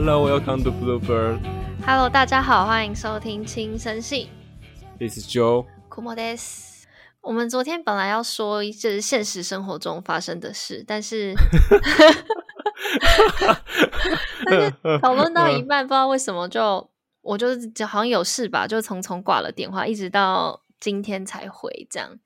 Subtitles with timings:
[0.00, 1.40] Hello, welcome to Bluebird.
[1.84, 4.28] Hello，大家好，欢迎收听轻声信。
[4.96, 5.66] This is Joe.
[5.88, 6.86] 库莫德斯。
[7.20, 11.34] 我们昨天本来要说就是现实生活中发生的事，但是
[14.46, 16.88] 但 是讨论到一半，不知道为什么就
[17.20, 22.16] 我就是好像有事吧，就匆匆挂了电话，一直到今天才回这样。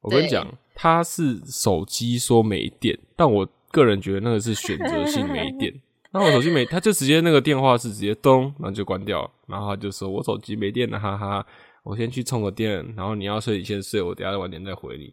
[0.00, 0.44] 我跟你讲，
[0.74, 5.72] 他是手机说没电，但我个人觉得那个是选择性没电。
[6.12, 11.46] 那我手机没，他就直接那个电话是直接咚，然后就关掉了，然后他就说我手机没电了，哈哈，
[11.84, 15.12] 我先去充个电，然后你要睡你先睡，我等下晚点再回你。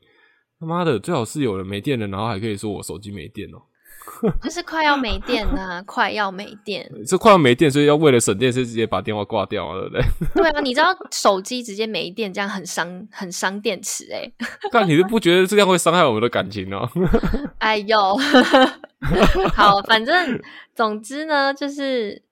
[0.60, 3.62] 他妈的，最好是有人没电了，然后还可以说我手机没电哦、
[4.42, 6.92] 就是快要没电了，快要没电。
[7.06, 10.02] 这快要没电，所以要为了省电，是直接把电话挂掉啊，对不对？
[10.42, 14.32] 对啊，你知道手机直接没电，这样很伤很伤电池哎、
[14.74, 16.90] 但你是不觉得这样会伤害我们的感情哦、
[17.60, 17.98] 哎呦，
[19.54, 20.42] 好，反正
[20.78, 22.24] 总之呢，就是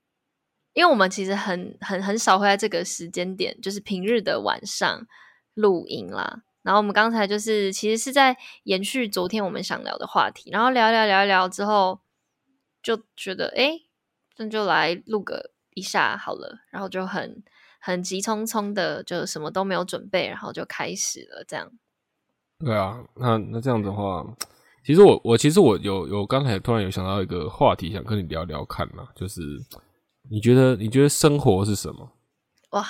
[0.74, 5.08] 因为我们其实很很很少会在这个时间点，就是平日的晚上
[5.56, 6.44] 录音啦。
[6.62, 12.02] 然后我们刚才就是其实是在延续昨天我们想聊的话题，然后聊聊聊一聊之后，
[12.84, 13.80] 就觉得哎，
[14.38, 17.44] 那就来录个一下好了，然后就很
[17.80, 21.72] 很急匆匆的，就什么都没有准备，然后就开始了这样。
[22.60, 24.24] 对啊，那那这样子的话，
[24.86, 29.42] 其实我我其实我有有刚才突然有想到一个话题，想跟你聊聊看嘛，就是
[30.30, 32.12] 你觉得你觉得生活是什么？
[32.70, 32.86] 哇，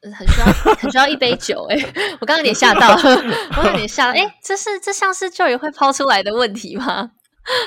[0.00, 0.46] 很很需要
[0.78, 1.76] 很需要一杯酒哎、
[2.20, 7.10] 我刚刚有点吓到，我有点吓到，哎、这是这像是就也会抛出来的问题吗？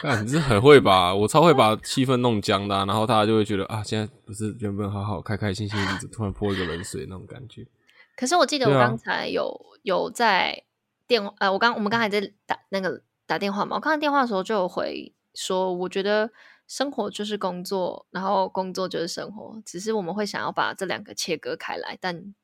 [0.03, 7.67] 啊，你是很会把我超会把气氛弄僵的啊、然后大家就会觉得啊，现在不是原本好好开开心心的日子，突然泼一个冷水那种感觉。
[8.15, 10.63] 可是我记得我刚才有、有在
[11.05, 16.29] 电话呃，我刚我们刚才在打那个打电话嘛，我看到电话的时候就有回说，我觉得
[16.67, 22.35] 生活就是工作，然后工作就是生活，只是我们会想要把这两个切割开来，但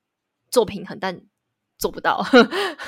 [0.49, 1.21] 做平衡，但
[1.77, 2.25] 做不到。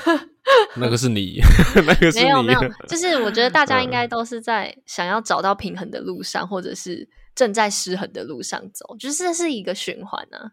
[0.80, 1.40] 那个是你，
[1.86, 10.52] 那个是你，没有没有，就是我觉得大家应嗯该都是在想要找到平衡的路上，或者是正在失衡的路上走，就是这是一个循环啊。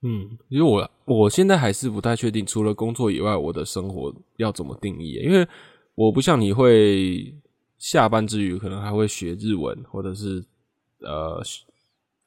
[0.00, 5.20] 嗯，因为我我现在还是不太确定，除了工作以外，我的生活要怎么定义？
[5.22, 5.46] 因为
[5.94, 7.34] 我不像你会
[7.78, 10.44] 下班之余可能还会学日文，或者是
[11.00, 11.42] 呃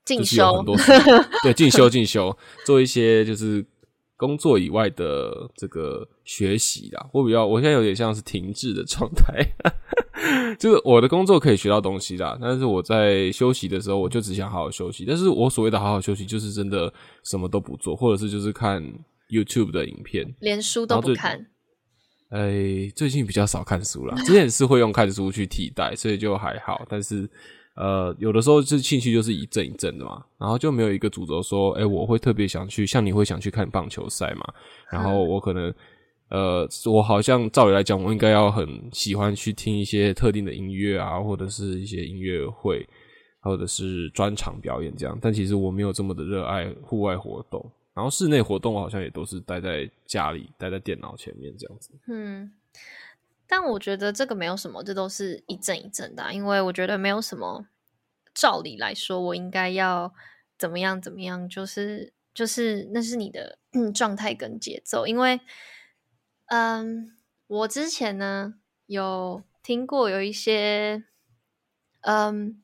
[0.06, 0.76] 进修很多
[1.44, 2.36] 对进修进修，
[2.66, 3.66] 做一些就是
[4.16, 7.10] 工作以外的这个学习啦。
[7.12, 9.46] 我比较我现在有点像是停滞的状态，
[10.58, 15.04] 就是我的工作可以学到东西啦，但是我在休息的时候，我就只想好好休息。
[15.06, 16.92] 但是我所谓的好好休息，就是真的
[17.24, 18.82] 什么都不做，或者是就是看
[19.30, 20.34] YouTube 的影片。
[20.40, 21.46] 连书都不看，
[22.30, 26.86] 哎，最近比较少看书啦，之前是会用看书去替代，所以就还好。
[26.90, 27.30] 但是
[27.76, 34.46] 呃，有的时候是兴趣就是一阵一阵的嘛，然后就没有一个主轴说，哎，我会特别想去，像你会想去看棒球赛嘛，
[34.92, 35.74] 然后我可能
[36.30, 42.86] 呃，我好像照理来讲，我应该要很喜欢去听一些特定的音乐啊，或者是一些音乐会，
[43.40, 45.18] 或者是专场表演这样。
[45.22, 51.90] 但其实我没有这么的热爱户外活动，然后室内活动我好像也都是待在家里，待在电脑前面这样子。
[52.06, 52.54] 嗯。
[53.48, 57.66] 但我觉得这个没有什么，这都是一阵一阵的、因为我觉得没有什么
[58.36, 60.14] 照理来说，我应该要
[60.60, 63.58] 怎么样怎么样，就是就是那是你的
[63.96, 65.40] 状态跟节奏，因为
[66.48, 68.56] 嗯，我之前呢
[68.86, 71.06] 有听过有一些
[72.02, 72.62] 嗯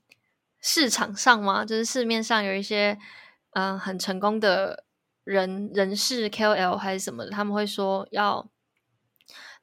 [0.59, 2.99] 市场上嘛，就是市面上有一些
[3.53, 4.83] 嗯很成功的
[5.23, 8.49] 人人事 KOL 还是什么的，他们会说要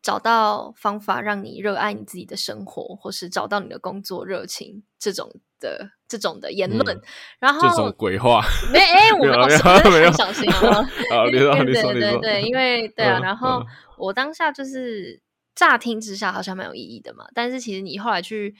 [0.02, 6.96] 找到方法让你热爱你自己的生活，或是找到你的工作热情这种的这种的言论。
[6.96, 7.02] 嗯
[7.38, 8.42] 然后这种鬼话
[8.72, 10.78] 没哎、我 们没有没有很小心啊。
[11.12, 11.30] 啊！
[11.30, 13.66] 对说，你说，对对，因为 对啊，嗯然后嗯
[13.98, 15.20] 我当下就是
[15.54, 18.54] 乍听之下好像蛮有意义的嘛，但是其实你后来去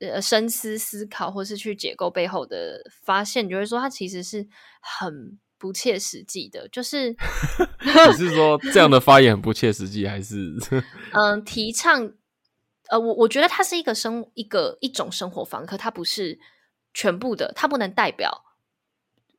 [0.00, 4.48] 呃深思思考，或是去解构背后的发现，你就会说它其实是
[4.80, 7.10] 很不切实际的，就是
[7.86, 10.56] 你是说这样的发言很不切实际，还是
[11.14, 12.10] 嗯，提倡，
[12.88, 16.40] 呃，我我觉得它是一个生一个一种生活方，可它不是
[16.92, 18.42] 全部的，它不能代表，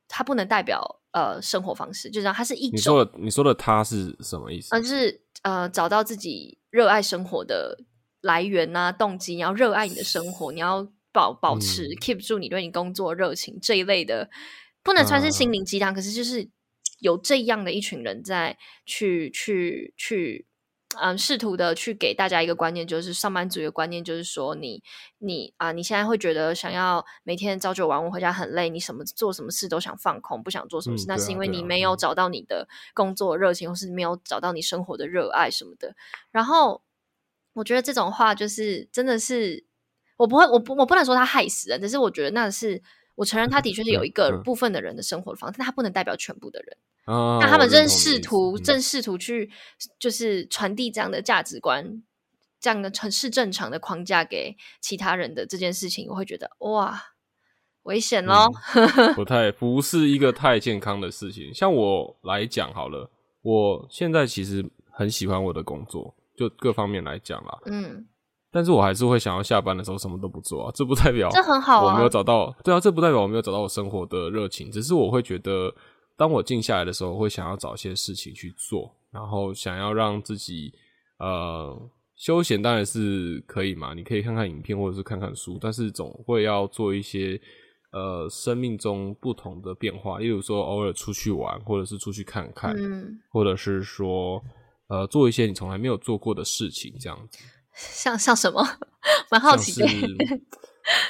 [0.07, 4.73] 它不能代表呃生活方式，就是它是一你种，说的你说的它是什么意思？
[4.73, 7.77] 呃，就是呃找到自己热爱生活的
[8.21, 14.29] 来源啊，动机，你要热爱你的生活，你要保保持、嗯 keep 住你对你工作的热情这一类的，
[14.83, 16.49] 不能算是心啊灵鸡汤，可是就是
[16.99, 20.45] 有这样的一群人在去去去
[21.01, 24.83] 嗯，试图的去给大家一个观念，就是上班族的观念，就是说你
[25.17, 35.95] 你啊，你现在会觉得想要每天朝九晚五回家很累，你什么做什么事都想放空，不想做什么事，那是因为你没有找到你的工作热情，或是没有找到你生活的热爱什么的。
[36.29, 36.83] 然后
[37.53, 39.65] 我觉得这种话就是真的是，
[40.17, 42.83] 我不会，我不我不能说他害死人，只是我觉得那是
[43.15, 46.77] 我承认他的确是有一个部分的人的生活方式，但他不能代表全部的人。
[47.05, 49.51] 那他们正试图正试图去
[49.99, 52.01] 就是传递这样的价值观，
[52.59, 56.97] 这样的很是正常的框架给其他人的这件事情，我会觉得哇
[57.83, 58.49] 危险咯。
[59.15, 61.53] 不 太不是一个太健康的事情。
[61.53, 63.11] 像我来讲好了，
[63.41, 68.07] 我现在其实很喜欢我的工作，就各方面来讲啦，嗯，
[68.53, 75.73] 但是我还是会想要下班的时候什么都不做啊，这不代表这很好，我没有找到，对啊，这不代表我没有找到我生活的热情，只是我会觉得。
[76.15, 80.71] 当我静下来的时候，会想要找一些事情去做，然后想要让自己
[81.17, 81.75] 呃
[82.15, 83.95] 休闲，当然是可以嘛。
[83.95, 87.41] 你可以看看影片或者是看看书，但是总会要做一些
[87.91, 92.75] 呃生命中不同的变化，例如说偶尔出去玩，或者是出去看看，
[93.31, 94.39] 或者是说
[94.89, 97.39] 呃做一些你从来没有做过的事情，这样子。
[97.73, 98.65] 像像什么？
[99.31, 99.87] 蛮好奇的。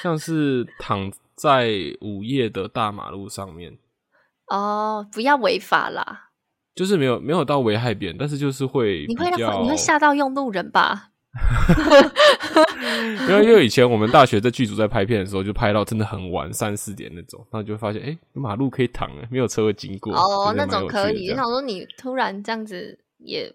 [0.02, 1.70] 像是躺在
[2.00, 3.76] 午夜的大马路上面。
[4.48, 6.30] 哦，不要违法啦！
[6.74, 9.30] 就是没有没有到危害别人，但是就是会你会
[9.62, 11.10] 你会吓到用路人吧？
[13.28, 21.30] 因为因为以前我们大学在剧组在拍片的时候，就拍到真的很晚三四点那种，然后就发现哎，马路可以躺哎，没有车会经过哦，那种可以。
[21.30, 23.52] 我想说你突然这样子也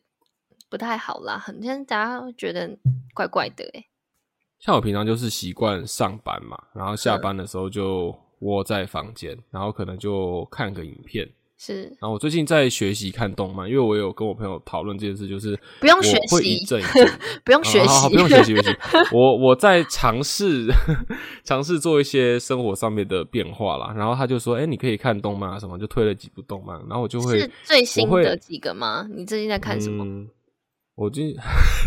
[0.70, 2.68] 不太好啦，很像大家会觉得
[3.14, 3.86] 怪怪的哎。
[4.60, 8.18] 像我平常就是习惯上班嘛，然后下班的时候就。
[8.42, 11.30] 窝在房间，然后可能就看个影片。
[11.58, 16.66] 是，然后我最近在学习看动漫，因为我有跟我朋友讨论这件事，就是不用学习，
[17.44, 18.70] 不用学习，不用学习，学习。
[19.12, 20.70] 我我在尝试
[21.44, 23.94] 尝试做一些生活上面的变化啦。
[23.94, 29.06] 然后他就说：“哎，你可以看动漫啊，什么？”就推了几部动漫，然后我就会最新的几个吗？
[29.14, 30.26] 你最近在看什么？
[31.00, 31.38] 我最近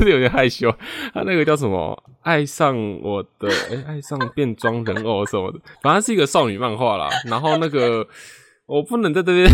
[0.08, 0.74] 有点害羞，
[1.12, 2.02] 他那个叫什么？
[2.22, 7.10] 爱上我的哎，爱上变装人偶什么的，反正是一个少女漫画啦。
[7.26, 8.06] 然后那个
[8.64, 9.46] 我不能在这边，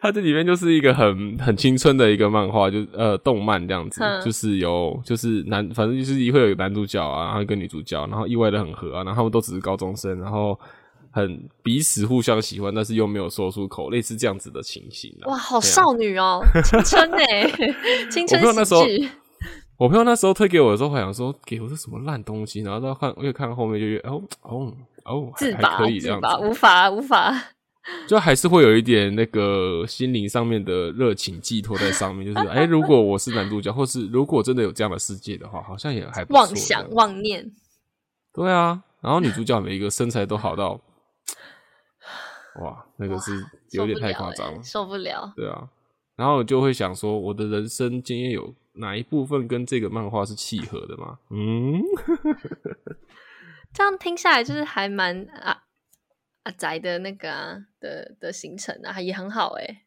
[0.00, 10.56] 他这里面就是一个很很青春的一个漫画，就呃动漫这样子，就是有就是男，反正就是会有男主角啊，然后跟女主角，然后意外的很合啊，然后他们都只是高中生，然后。
[11.16, 15.16] 很彼此互相喜欢，但是又没有说出口，类似这样子的情形。
[15.22, 17.50] 哇，好少女哦，青春哎，
[18.12, 19.08] 青春喜剧。
[19.78, 24.70] 我朋友那时候推给我的时候，还想说给我是什么烂东西，然后再看，越看后面就越哦哦
[25.06, 27.34] 哦，自拔可以这样子，无法无法，
[28.06, 37.50] 就还是会有一点那个心灵上面的热情寄托在上面， 就是哎，如果我是男主角，或是如果真的有这样的世界的话，好像也还妄想妄念。
[38.34, 40.78] 对啊，然后女主角每一个身材都好到。
[42.60, 43.32] 哇，那个是
[43.72, 45.32] 有点太夸张了，受不了。
[45.36, 45.68] 对啊，
[46.16, 51.18] 然后我就会想说，我的人生经验有哪一部分跟这个漫画是契合的吗？
[51.30, 51.80] 嗯，
[53.74, 55.64] 这样听下来就是还蛮啊
[56.44, 59.82] 啊宅的那个啊的的行程啊，也很好哎，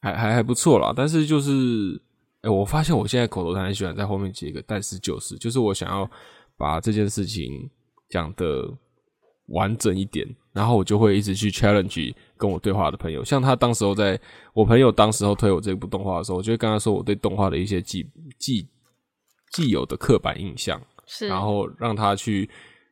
[0.00, 0.92] 还还还不错啦。
[0.96, 2.00] 但是就是，
[2.40, 6.10] 哎，我发现我现在口头禅很喜欢在后面接一个，但是就是就是我想要
[6.56, 7.70] 把这件事情
[8.08, 8.76] 讲的。
[9.48, 14.18] 完整一点，然后我就会一直去 challenge 跟我对话的朋友，像他当时候在
[14.52, 18.06] 我朋友当时候推我这部动画的时候，我就会跟他说我对动画的一些既
[18.38, 18.68] 既
[19.52, 22.48] 既有的刻板印象，是，然后让他去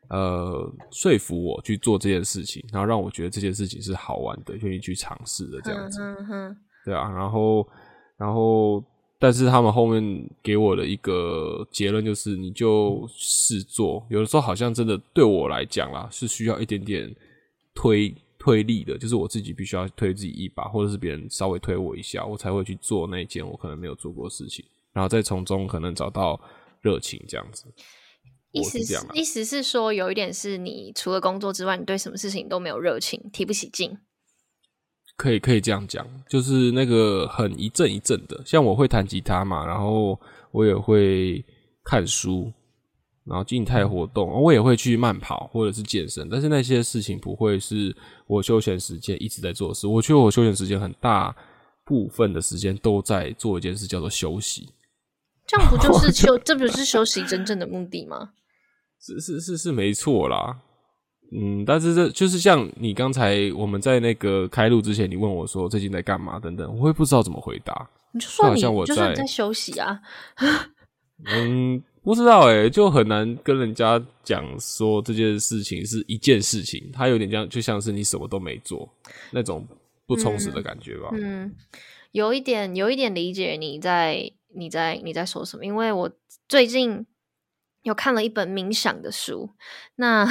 [0.09, 6.01] 呃说服我去做这件事情，然后让我觉得这件事情是好玩的，愿意去尝试的这样子，
[6.85, 7.67] 对啊，然后
[8.17, 8.83] 然后。
[9.23, 10.03] 但是他们后面
[10.43, 14.03] 给我的一个结论就是，你就试做。
[14.09, 17.15] 有的时候好像真的对我来讲啦，是需要一点点
[17.75, 26.41] 推推力的，就是我自己必须要推自己一把，或者是别人稍微推我一下，我才会去做那件我可能没有做过的事情，然后再从中可能找到
[26.81, 27.67] 热情这样子。
[28.53, 33.97] 意思是意思是说，有一点是你除了工作之外，你对什么事情都没有热情，提不起劲。
[35.17, 40.19] 可以可以这样讲，就是那个很一阵一阵的，像我会弹吉他嘛，然后
[40.51, 41.45] 我也会
[41.85, 42.51] 看书，
[43.25, 47.95] 然后静态活动，我也会去慢跑或者是健身，但是那些事情不会是
[48.27, 49.87] 我休闲时间一直在做事。
[49.87, 51.35] 我觉得我休闲时间很大
[51.85, 54.69] 部分的时间都在做一件事，叫做休息。
[55.47, 56.39] 这样不就 是休？
[56.39, 58.31] 这不是休息真正的目的吗？
[59.01, 60.61] 是是是是没错啦。
[61.33, 67.89] 嗯，但是这就是像你刚才我们在那个开录之前，你问我说最近在干嘛等等，我会不知道怎么回答。
[68.13, 70.01] 你就说你就是你在休息啊，
[71.27, 78.89] 嗯，不知道诶、就很难跟人家讲说这件事情是一件事情，它有点这样，就像是你什么都没做
[79.31, 79.67] 那种
[80.07, 81.11] 不充实的感觉吧。
[81.13, 81.55] 嗯，
[82.13, 86.11] 有一点有一点理解你在你在你在说什么，因为我
[86.49, 87.07] 最近
[87.83, 89.51] 有看了一本冥想的书，
[89.97, 90.27] 那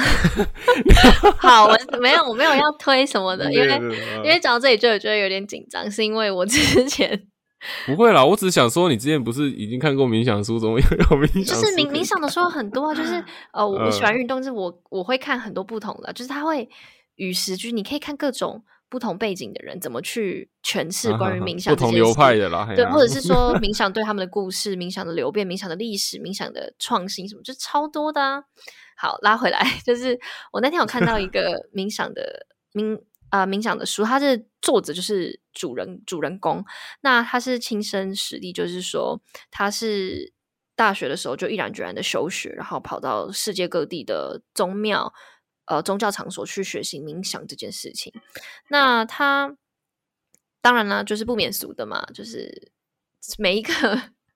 [1.38, 3.66] 好，我没有我没有要推什么的，因为
[4.22, 7.26] 因为讲到这里就有觉得有点紧张，是因为我之前
[7.86, 11.54] 不会啦，我只是想说，你之前不是已经看过冥想书，怎么又有冥想？
[11.60, 16.68] 就是冥冥想的书有很多啊，就是 呃，我我喜嗯欢运动，就是我我会看很多不同的，就是它会
[17.16, 28.42] 与时俱，你可以看各种不同背景的人怎么去诠释关于冥想啊不同流派的啦，对，啊或者是说冥想对他们的故事、冥想的流变、冥想的历史、冥想的创新什么，就超多的啊。
[28.96, 30.18] 好，拉回来， 就是
[30.52, 32.98] 我那天有看到一个冥想的冥
[33.30, 36.64] 啊、冥想的书，它是作者就是主人主人公，
[37.00, 39.20] 那他是亲身实例，就是说
[39.50, 40.32] 他是
[40.76, 45.12] 大学的时候就毅然决然的休学，然后跑到世界各地的宗庙。
[45.66, 48.12] 呃，宗教场所去学习冥想这件事情，
[48.70, 49.56] 那他
[50.60, 52.72] 当然啦，就是不免俗的嘛，就是
[53.38, 53.70] 每一个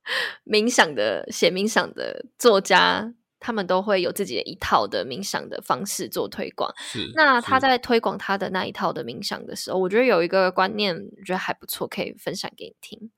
[0.46, 3.12] 冥想的写冥想的作家，
[3.44, 6.72] 他们都会有自己的一套的冥想的方式做推广。
[7.14, 13.10] 那他在推广他的那一套的冥想的时候，我觉得有一个观念，我觉得还不错，可以分享给你听。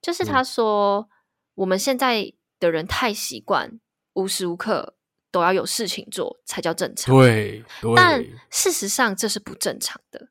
[0.00, 1.08] 就是他说，
[1.56, 3.80] 我们现在的人太习惯
[4.12, 4.94] 无时无刻
[5.32, 7.12] 都要有事情做才叫正常。
[7.12, 7.64] 对
[7.96, 10.28] 但，事实上这是不正常的。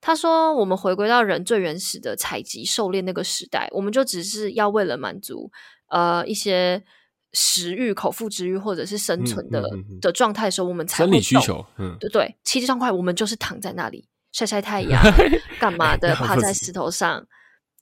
[0.00, 5.52] 他说，我们回归到人最原始的采集狩猎那个时代，我们就只是要为了满足
[5.86, 6.82] 呃一些
[7.40, 15.00] 食欲、口腹之欲或者是生存的、嗯嗯嗯的状态的时候，我们才生理需求，嗯，对对，七上块我们就是躺在那里晒晒太阳，
[15.60, 17.24] 干嘛的， 趴在石头上，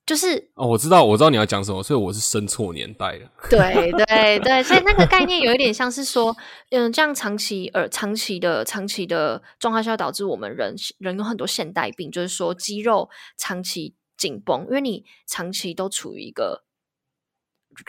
[0.04, 3.30] 就是哦，我知道，我知道你要讲什么，所以我是生错年代了。
[3.48, 6.36] 对对对，所以那个概念有一点像是说，
[6.70, 13.08] 嗯，这样长期而长期的长期的状态下，导致我们人人有很多现代病，就是说肌肉
[13.38, 16.65] 长期紧绷，因为你长期都处于一个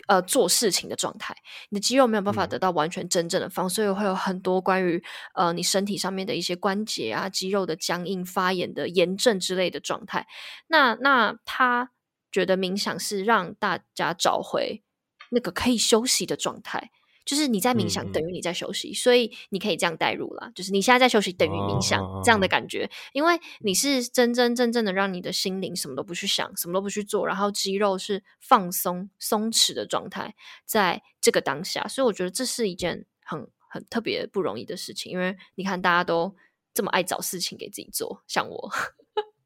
[0.07, 1.35] 呃做事情的状态，
[1.69, 5.03] 你的肌肉没有办法嗯得到完全真正的放松，所以会有很多关于
[5.33, 10.27] 呃你身体上面的一些关节啊、肌肉的僵硬、发炎的炎症之类的状态。
[10.67, 11.91] 那那他
[12.31, 14.83] 觉得冥想是让大家找回
[15.31, 16.91] 那个可以休息的状态，
[17.27, 30.33] 就是你在冥想等于你在休息，所以你可以这样代入啦，就是你现在在休息等于冥想、哦这样的感觉，因为你是真真正正的让你的心灵什么都不去想，什么都不去做，然后肌肉是放松松弛的状态，
[30.65, 36.33] 在这个当下，所以我觉得这是一件很很特别不容易的事情，因为你看大家都
[36.73, 38.71] 这么爱找事情给自己做，像我。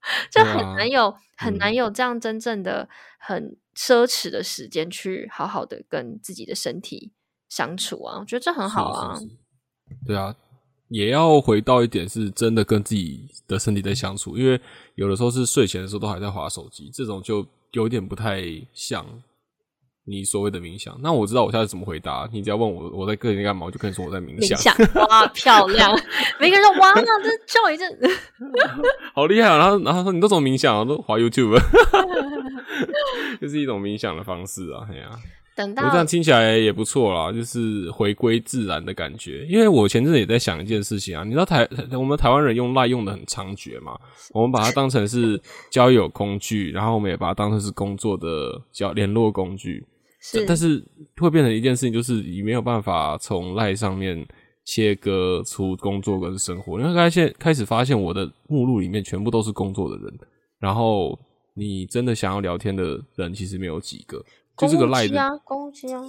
[0.31, 1.75] 就很难有、很难嗯。
[1.75, 7.11] 有这样真正的很奢侈的时间去好好的跟自己的身体
[7.51, 9.15] 相处啊，我觉得这很好啊。
[9.15, 9.35] 是是是
[10.07, 10.33] 对啊，
[10.87, 14.59] 也要回到一点，是真的跟自己的身体在相处，因为
[14.95, 18.41] 有的时候是睡前的时候都还在划手机，这种就有点不太
[18.73, 19.05] 像
[20.05, 20.97] 你所谓的冥想。
[21.01, 24.73] 那我知道我下次怎么回答，你只要问我我在个人干嘛，我就跟你说我在冥冥想，
[25.09, 25.91] 哇，漂亮！
[26.39, 27.03] 每个人说哇，这
[27.45, 27.99] 叫一阵，
[29.13, 29.57] 好厉害啊！
[29.57, 30.85] 然后然后他说你都怎么冥想啊？
[30.85, 31.59] 都滑 YouTube，
[33.41, 35.11] 就是一种冥想的方式啊，哎呀、
[35.55, 39.45] 等我这样听起来也不错啦，就是回归自然的感觉。
[39.47, 43.99] 因为我前阵子也在想一件事情啊，你知道台我们台湾人用赖用的很猖獗嘛，
[44.33, 45.39] 我们把它当成是
[45.69, 49.85] 交友工具，然后我们也把它当成是工作的交联络工具，
[50.21, 50.81] 是，但是
[51.17, 54.25] 会变成一件事情，就是你没有办法从赖上面
[54.63, 56.79] 切割出工作跟生活。
[56.79, 60.19] 因为大家现开始发现我的目录里面全部都是工作的人，
[60.59, 61.19] 然后
[61.53, 64.23] 你真的想要聊天的人其实没有几个，
[64.61, 66.01] 就是个赖的公务机啊，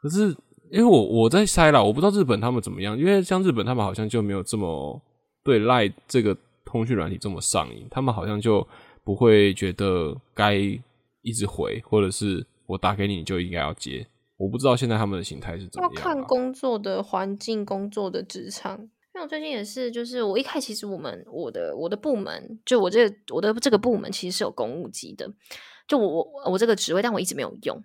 [0.00, 0.28] 可是
[0.70, 5.00] 因为我我在猜啦，我不知道日本他们怎么样，因为像日本他们好像就没有这么
[5.42, 8.66] 对赖这个通讯软体这么上瘾，他们好像就
[9.04, 10.54] 不会觉得该
[11.22, 14.06] 一直回，或者是我打给你你就应该要接。
[14.36, 16.04] 我不知道现在他们的形态是怎么要样、啊。
[16.04, 18.78] 看工作的环境、工作的职场。
[19.14, 25.32] 因为我最近也是，就是我一开始其实我们我的我的部门，就我这个我的这个部门其实是有公务机的，
[25.86, 27.82] 就我我我这个职位，但我一直没有用。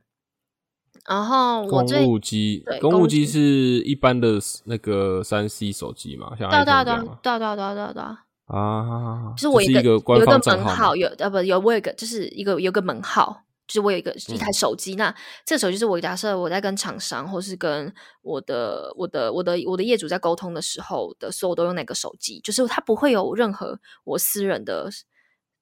[1.07, 8.25] 然后我公务机对，公公务机是一般的那个三 C 手机嘛，像对啊对啊对对啊对啊对啊对啊对啊，
[8.57, 15.13] 啊，就是我这是一个有一个门号，有呃不有我有一个就是一个有个门号，就是我有一个一台手机，那
[15.45, 17.91] 这个手机是我假设我在跟厂商或是跟
[18.21, 24.89] 我的我的我的我的业主在沟通的时候的所有都用那个手机，就是它不会有任何我私人的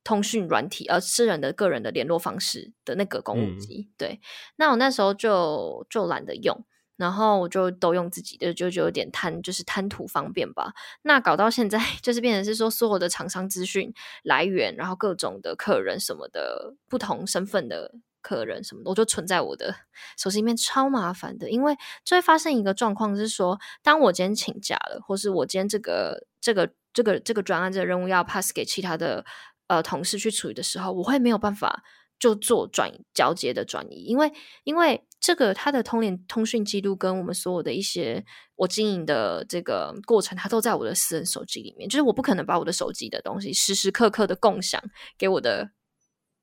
[0.08, 3.90] 通讯软体，呃，私人的个人的联络方式的那个公务机。
[3.98, 4.22] 对，
[4.56, 6.66] 那我那时候就就懒得用。
[6.96, 10.74] 然后我就都用自己的，就就有点贪，就是贪图方便吧。
[11.04, 19.76] 那搞到现在， 就是变成是说，所有的厂商资讯来源，然后各种的客人什么的，不同身份的客人什么的，我就存在我的
[20.18, 21.52] 手机里面，超麻烦的。
[21.52, 29.24] 因为就会发生一个状况，是说，当我今天请假了，或是我今天这个这个这个这个专案这个任务要 pass 给其他的
[29.68, 31.84] 呃同事去处理的时候，我会没有办法。
[32.20, 34.34] 就做转交接的转移，因为
[34.64, 44.82] 因为这个他的通联通讯记录跟我们所有的一些我经营的这个过程，它都在我的私人手机里面，就是我不可能把我的手机的东西时时刻刻的共享
[45.16, 45.70] 给我的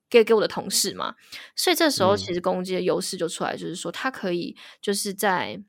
[0.09, 1.17] 给给我的同事嘛，
[1.57, 5.61] 所以这时候其实公机的优势就出来，就是说它可以就是在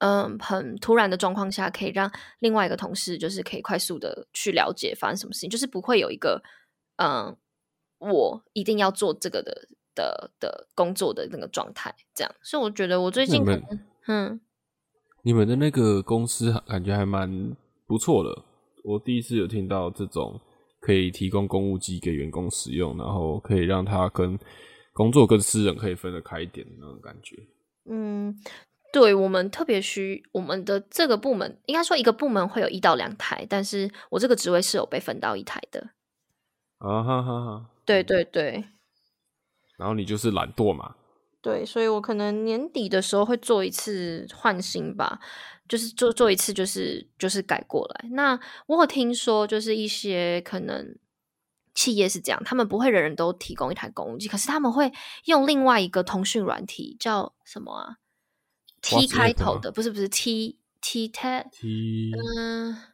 [0.00, 6.42] 嗯很突然的状况下，可以让另外一个同事就是可以快速的去了解发生什么事情，就是不会有一个
[6.96, 7.36] 嗯。
[8.00, 14.40] 我一定要做这个的的的工作的那个状态，这样，所以我觉得我最近可能，嗯，
[15.22, 18.42] 你们的那个公司感觉还蛮不错的。
[18.82, 20.38] 我第一次有听到这种
[20.80, 24.38] 可以提供公务机给员工使用，然后可以让他跟
[24.92, 27.36] 工作跟私人可以分得开一点的那种感觉。
[27.86, 28.38] 嗯，
[28.92, 35.92] 对我们特别需我们的这个部门，应该说一个部门会有一到两台，但是我这个职位是有被分到一台的。
[36.88, 37.70] 啊哈哈哈。
[37.84, 38.64] 对对对，
[39.76, 40.94] 然后你就是懒惰嘛？
[41.42, 45.20] 对，所以我可能年底的时候会做一次换新吧，
[45.68, 48.08] 就是做做一次，就是就是改过来。
[48.12, 50.96] 那我有听说，就是一些可能
[51.74, 54.90] 企业是这样，他们不会人人都提供一台公务机，可是他们会
[55.26, 57.96] 用另外一个通讯软体，叫什么啊
[58.80, 61.20] ？T 开头的，不是不是 T T T，
[62.38, 62.93] 嗯。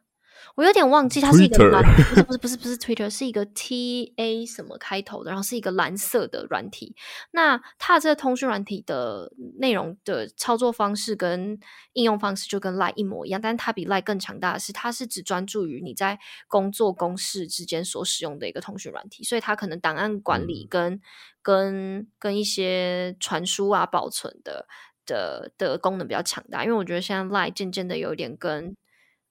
[0.55, 6.95] 我有点忘记，它是一个蓝，不是不是不是不是 Twitter，是一个 T A 什么开头的，然后是一个蓝色的软体。
[7.31, 11.59] 那它这个通讯软体的内容的操作方式跟
[11.93, 21.01] 应用方式就跟 Line 一模一样，但是它比 Line 更强大的是，它是只专注于你在工作公事之间所使用的一个通讯软体，所以它可能档案管理跟
[21.43, 24.67] 跟跟一些传输啊保存的
[25.07, 26.65] 的的功能比较强大。
[26.65, 28.77] 因为我觉得现在 Line 渐渐的有点跟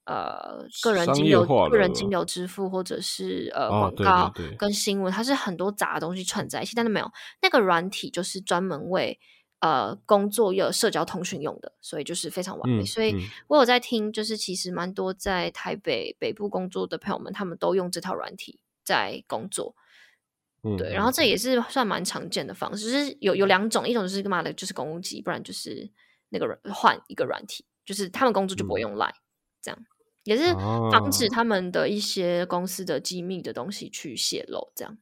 [0.09, 6.75] 呃，个人金流、个人金流支付，或者是呃广告跟新闻，它是很多杂的东西串在一起。
[6.75, 7.11] 但是没有
[7.43, 9.19] 那个软体，就是专门为
[9.59, 12.83] 呃工作有社交通讯用的，所以就是非常完美。
[12.83, 13.15] 所以
[13.47, 19.75] 我有在听，就是其实蛮多在台北北部工作的朋友们，他们都用这套软体在工作。
[20.75, 25.87] 对，然后这也是算蛮常见的方式，就是有有两种，一种就是干嘛的，就是公务机，不然就是
[26.29, 29.13] 那个软换一个软体，就是他们工作就不会用 Line
[29.61, 29.79] 这样。
[30.29, 34.95] 也是防止他们的一些公司的机密的东西去泄露，这样。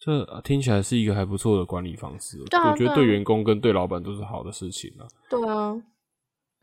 [0.00, 5.06] 这听起来是一个还不错的管理方式，我觉得对员工跟对老板都是好的事情啊。
[5.30, 5.70] 对啊，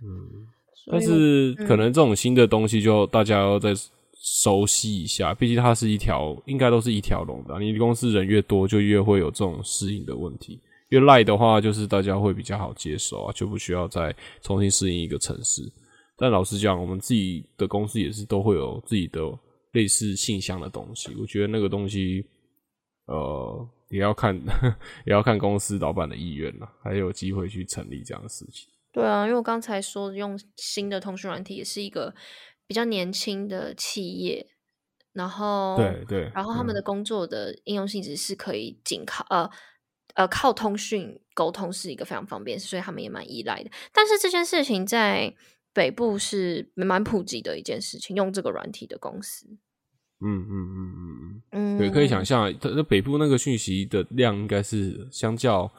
[0.03, 0.45] 嗯，
[0.91, 3.73] 但是可能这种新的东西就大家要再
[4.21, 7.57] 熟悉一下，毕竟它是一条，应该都是一条龙的。
[7.57, 10.60] 你公司人越多，就越会有这种适应的问题。
[10.89, 15.63] 越赖的话，就是大家会比较好接受啊，就不需要再重新适应一个城市。
[16.21, 19.19] 但老实讲，我们自己的公司也是都会有自己的
[19.71, 21.15] 类似信箱的东西。
[21.19, 22.23] 我觉得那个东西，
[23.07, 24.39] 呃，也要看
[25.07, 28.69] 也要看公司老板的意愿了，还有机会去成立这样的事情。
[28.91, 32.13] 对啊，因为我刚才说用新的通讯软体，也是一个
[32.67, 34.45] 比较年轻的企业，
[35.13, 39.49] 然后对对，然后他们的工作的应用性质是可以仅靠呃
[40.13, 43.71] 呃靠通讯沟通是一个非常方便，所以他们也蛮依赖的。
[43.91, 45.34] 但是这件事情在
[45.73, 49.47] 北部是蛮普及的一件事情，用这个软体的公司。
[50.23, 55.71] 嗯嗯嗯嗯嗯，对，可以想象，它那北部那个讯息的量应该是相较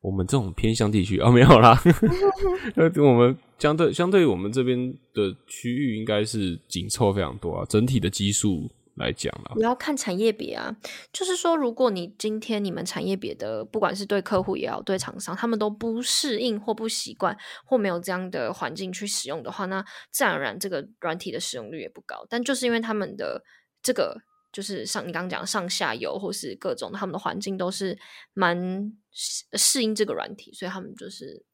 [0.00, 1.80] 我们这种偏乡地区啊，没有啦。
[2.74, 8.70] 那我们相对相对我们这边的区域，应该是紧凑非常多啊，整体的基数。
[8.96, 10.74] 来讲了，你要看产业别啊，
[11.12, 22.26] 就是说，如果你今天你们产业别的，不管是对客户也好，对厂商，他们都不适应或不习惯，或没有这样的环境去使用的话，那自然而然这个软体的使用率也不高。
[22.28, 23.42] 但就是因为他们的
[23.82, 24.18] 这个，
[24.50, 27.98] 就是上你刚刚讲上下游或是各种他们的环境都是
[28.32, 31.44] 蛮适应这个软体，所以他们就是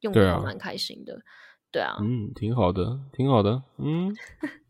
[0.00, 1.20] 用的蛮开心的。
[1.72, 4.14] 对啊，嗯，挺好的，挺好的，嗯，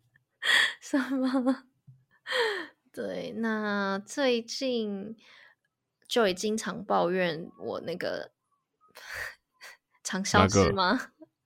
[0.80, 1.64] 什么？
[2.92, 5.16] 对，那最近
[6.08, 8.30] 就也经常抱怨我那个
[10.04, 10.98] 常消失吗？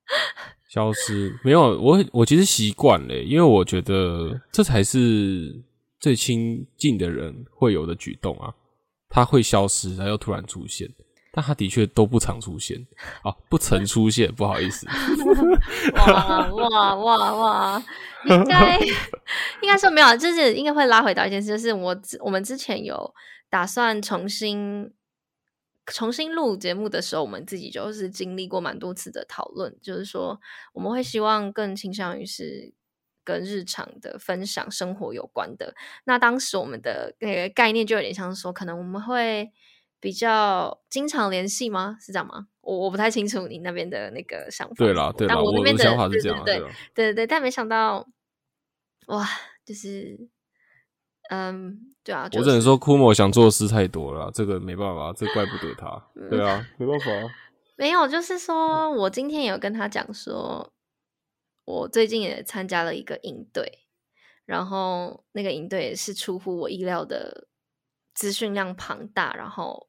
[0.69, 5.62] 消失没有，我我其实习惯了，因为我觉得 这才是
[5.99, 8.55] 最亲近的人会有的举动啊。
[9.11, 10.87] 他会消失，然后又突然出现，
[11.38, 12.85] 但他的确都不常出现，
[13.22, 14.88] 哦，不曾出现，不好意思。
[15.94, 17.85] 哇哇哇哇！
[18.24, 18.77] 应该
[19.62, 23.14] 应该说没有，就是应该会拉回到一件事，就是我我们之前有
[23.48, 24.92] 打算重新
[25.87, 30.40] 重新录节目的时候，我们自己就是经历过蛮多次的讨论，就是说
[30.72, 32.74] 我们会希望更倾向于是
[33.22, 35.72] 跟日常的分享生活有关的。
[36.03, 39.53] 那当时我们的那个概念就有点像说，可能我们会
[40.01, 41.97] 比较经常联系吗？
[42.01, 42.49] 是这样吗？
[42.61, 44.75] 我我不太清楚你那边的那个想法。
[44.77, 46.61] 对啦，对啦，我但那边的的想法是这样啊，对
[46.95, 48.07] 对对但没想到，
[49.07, 49.27] 哇，
[49.65, 50.29] 就是，
[51.31, 55.89] 嗯，对啊，就是我只能说，库莫想做的事太多了，这个没办法，这怪不得他。
[56.15, 57.29] 嗯对啊，没办法啊。
[57.77, 60.73] 没有，就是说我今天有跟他讲说，
[61.65, 63.87] 我最近也参加了一个营队，
[64.45, 67.47] 然后那个营队也是出乎我意料的
[68.15, 69.88] 资讯量庞大，然后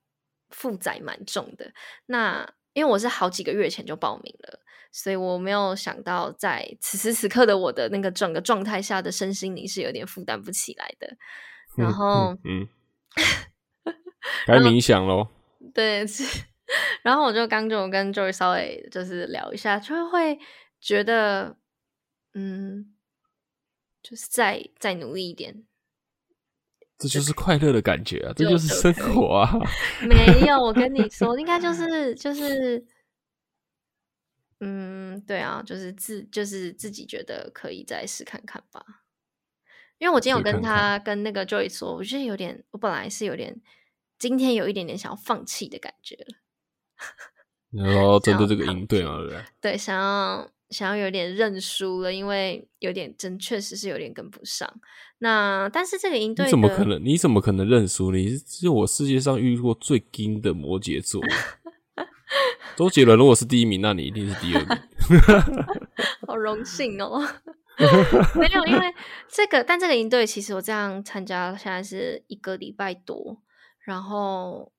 [0.50, 1.72] 负载蛮重的。
[2.08, 4.60] 那因为我是好几个月前就报名了，
[4.92, 11.18] 所以我没有想到在此时此刻的我的那个整个状态下的身心灵是有点负担不起来的。
[11.78, 12.68] 然嗯后嗯，
[13.86, 13.96] 嗯
[14.46, 15.28] 该冥想喽。
[15.74, 16.24] 对，是。
[17.02, 20.40] 然后我就刚就跟 Joy 稍微就是聊一下，就会
[20.80, 21.58] 觉得，
[22.34, 22.94] 嗯，
[24.04, 25.64] 就是再再努力一点。
[27.00, 29.50] 这就是快乐的感觉啊，这就就是生活啊。
[30.06, 32.86] 没有，我跟你说，应该就是就是，
[34.60, 38.84] 嗯，对啊，就是自就是自己觉得可以再试看看吧。
[39.98, 43.62] 因为我今天有跟他跟那个 Joy 说，我觉得有点，我本来是有点，
[44.18, 46.38] 今天有一点点想要放弃的感觉了。
[47.72, 49.46] 然后针对这个营队嘛，对不对？
[49.62, 54.72] 对，想要想要有点认输了，因为有点真确实是有点跟不上。
[55.20, 57.04] 那但是这个营队你怎么可能？
[57.04, 58.12] 你怎么可能认输？
[58.12, 61.22] 你是是我世界上遇过最硬的摩羯座。
[62.78, 64.78] 周杰伦如果是第一名，那你一定是第二名。
[66.26, 67.20] 好荣幸哦。
[68.36, 68.94] 没有，因为
[69.30, 73.42] 这个，但这个营队其实我这样参加，现在是一个礼拜多，
[73.86, 74.72] 然后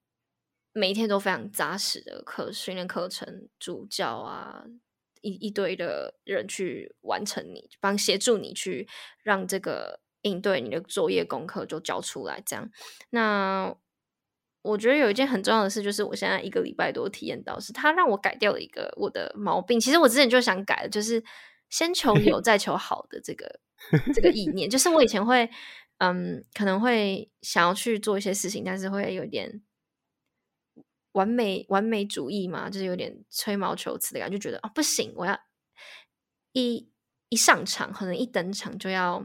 [0.73, 4.65] 每一天都非常扎实的课训练课程，助教啊，
[5.21, 8.89] 一一堆的人去完成你，帮协助你去
[9.23, 12.71] 让这个应对你的作业功课就交出来，这样。
[13.11, 13.75] 那
[14.63, 19.81] 我觉得有一件很重要的事，就是我现在一个礼拜多体验到，是他让我改掉了一个我的毛病。
[19.81, 21.23] 其实我之前就想改的，就是
[21.71, 23.61] 先求有 再求好的这个
[24.13, 24.69] 这个意念。
[24.69, 25.49] 就是我以前会，
[25.97, 29.63] 嗯，可能会想要去做一些事情，但是会有点
[31.13, 35.39] 完美完美主义嘛，就是有点吹毛求疵的感觉，就觉得哦不行，我要
[36.53, 36.89] 一
[37.29, 39.25] 一上场，可能一登场就要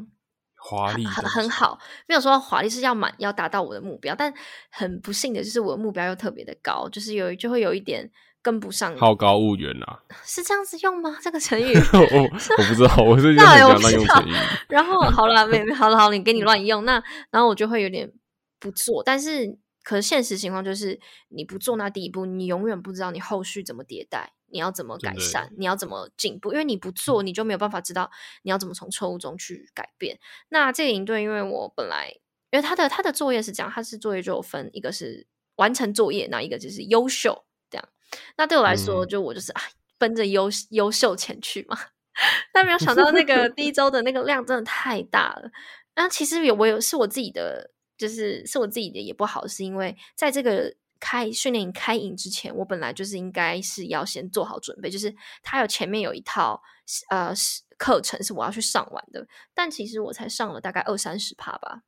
[0.56, 4.34] 华丽很很好，没有说华丽是要满要达到我的目标，但
[4.72, 8.10] 很不幸的就是我的目标又特别的高，就是有就会有一点
[8.42, 10.00] 跟不上，好高骛远啊！
[10.24, 11.18] 是这样子用吗？
[11.22, 11.74] 这个成语？
[11.94, 14.34] 我我不知道，我是 觉得那很想乱我不知道用成语。
[14.70, 18.12] 然后好了，没没好了好了，你给你乱用，那然后我就会有点
[18.60, 28.10] 不做，但是可是现实情况就是你不做那第一步，你永远不知道你后续怎么迭代，你要怎么改善，你要怎么进步，因为你不做，你就没有办法知道
[28.42, 30.20] 你要怎么从错误中去改变。
[30.50, 32.10] 那这个营队，因为我本来
[32.52, 37.90] 因为他的他的作业是这样，他是作业就有分一个是完成作业，那一个就是优秀这样。
[38.38, 39.62] 那对我来说，嗯就我就是啊，
[39.98, 41.78] 奔着优优秀前去嘛。
[42.54, 45.52] 但没有想到那个第一周的那个量真的太大了。
[45.96, 56.62] 那其实有我有是我自己的，就是是我自己的也不好，是因为在这个开训练营开营之前，我本来就是应该是要先做好准备，就是他有前面有一套
[57.10, 57.34] 呃
[57.78, 61.82] 课程是我要去上完的，但其实我才上了大概二三十趴吧。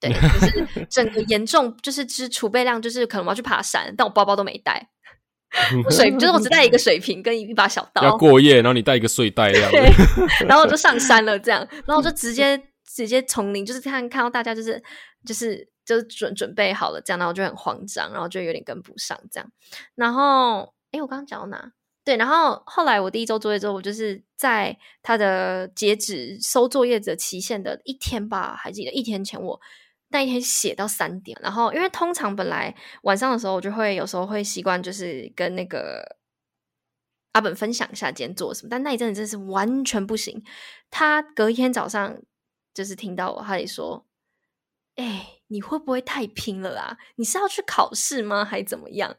[0.00, 4.88] 对，就是 整个严重，就是之储备量，就是可能我要去爬山，但我包包都没带，
[5.84, 9.72] 我水就是我只带一个水瓶跟一把小刀，要过夜，然后你带一个睡袋这样
[10.46, 14.80] 然后我就上山了，这样，然后我就直 接直接从零，就是看看到大家就是
[15.24, 19.50] 就是就准准备好了这样，然后就很慌张，然后就有点跟不上这样，
[19.94, 21.72] 然后诶，我刚刚讲到哪？
[22.04, 29.60] 对，然后后来我第一周作业之后，我就是在他的截止收作业的期限的一天吧，还记得一天前我。
[30.10, 36.16] 那一天写到三点，然后因为通常本来晚上的时候，我就会有时候会习惯就是跟那个
[37.32, 40.42] 阿本分享一下今天做什么，但那一阵子真是完全不行。
[40.90, 42.18] 他隔一天早上
[42.72, 44.06] 就是听到我，他也说
[44.98, 46.98] ：“哎，你会不会太拼了啊？
[47.16, 48.44] 你是要去考试吗？
[48.44, 49.16] 还怎么样？”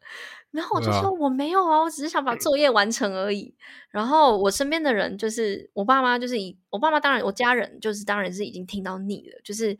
[0.51, 3.55] 然后我就说：“我没有啊，我只是想把作业完成而已。”
[3.91, 9.73] 然后我身边的人就是我爸妈，就是以我爸妈当然我家人就是当然是已经听到腻了，就是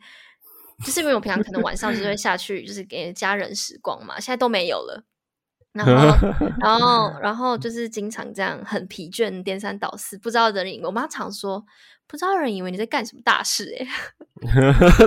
[0.84, 5.04] 就是因为我平常可能晚上就会下去就是给家人时光嘛，现在都没有了。
[5.72, 6.28] 然后，
[6.60, 10.80] 然后，然后就是经常这样很疲倦，颠三倒四，不知道的人。
[10.82, 11.64] 我妈常说，
[12.10, 13.86] 不知道人以为你在干什么大事，哎，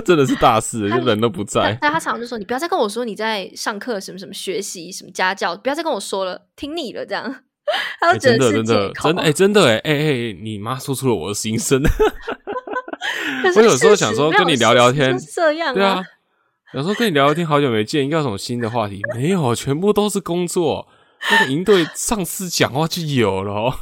[0.04, 1.76] 真的是大事，就人都不在。
[1.80, 7.42] 但他常常就说，你不要再跟我说你在上课什么什么学习什么家教，不要再跟我说了，听腻了这样。
[8.20, 11.82] 真的，真的，真的，哎，真的，哎，哎哎，你妈说出了我的心声。
[13.56, 16.02] 我有时候想说跟你聊聊天，这样，对啊。
[16.72, 19.00] 有时候跟你聊聊天，好久没见，应该有什么新的话题？
[19.14, 20.88] 没有，全部都是工作。
[21.30, 23.72] 那个营队上次讲话就有了。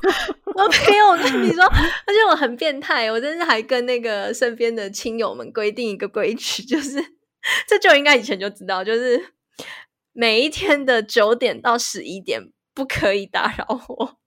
[0.56, 1.64] 我没有，我跟你说，
[2.06, 7.02] 而且我很变态，我真是还跟那个身边的亲友们规定一个规矩， 就是
[7.66, 9.34] 这就应该以前就知道，就是
[10.12, 14.18] 每一天的九点到十一点不可以打扰我。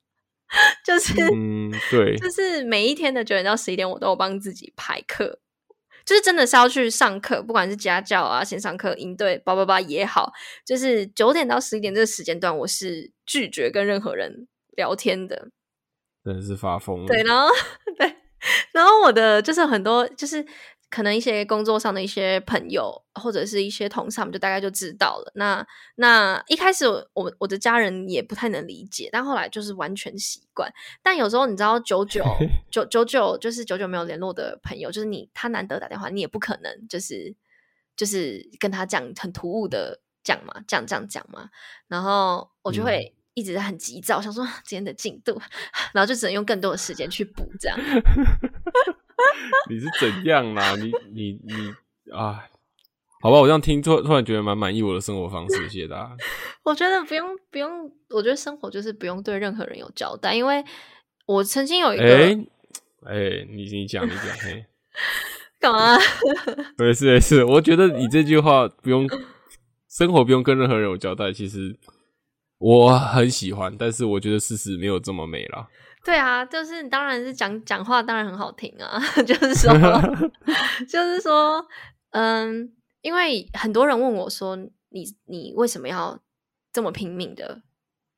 [0.85, 5.39] 就是嗯，对，就是每一天的九点到十一点，我都有帮自己排课。
[6.05, 10.31] 就是真的是要去上课，不管是家教啊、线上课、应对叭叭叭也好，
[10.63, 15.49] 就是九点到十一点这个时间段，我是拒绝跟任何人聊天的。
[16.25, 17.05] 真的是发疯。
[17.05, 17.47] 对，然后
[17.97, 18.15] 对，
[18.73, 20.45] 然后我的就是很多就是。
[20.87, 25.31] 可能一些工作上的一些朋友或者是一些同事，他们就大概就知道了。
[25.35, 30.71] 那那一开始我我的家人也不太能理解，但后来就是完全习惯。
[31.03, 32.23] 但有时候你知道， 九九
[32.71, 37.35] 九九九就是九九没有联络的朋友，就是你他难得打电话，你也不可能就是
[37.97, 41.49] 就是跟他讲很突兀的讲嘛，这样这样讲嘛。
[41.89, 45.39] 然后我就会一直很急躁，想说今天的进度，
[45.93, 47.77] 然后就只能用更多的时间去补这样。
[49.69, 50.75] 你是怎样啦？
[50.75, 52.43] 你你你啊，
[53.21, 56.17] 好吧，我这样听突突然觉得蛮满意我的生活方式，谢谢大家。
[56.63, 60.63] 我觉得不用不用，我觉得生活就是不用对任何人有交代，因为
[61.25, 62.03] 我曾经有一个，
[63.05, 64.65] 哎，你你讲你讲，嘿，
[65.59, 65.97] 干嘛？
[66.77, 69.07] 没事没事，我觉得你这句话不用
[69.89, 71.75] 生活不用跟任何人有交代，其实
[72.65, 75.67] 我很喜欢，但是我觉得事实没有这么美了。
[76.03, 78.99] 对啊，就是当然是讲讲话，当然很好听啊。
[79.23, 79.71] 就是说，
[80.89, 81.63] 就是说，
[82.09, 84.55] 嗯，因为很多人问我说
[84.89, 86.19] ：“你你为什么要
[86.73, 87.61] 这么拼命的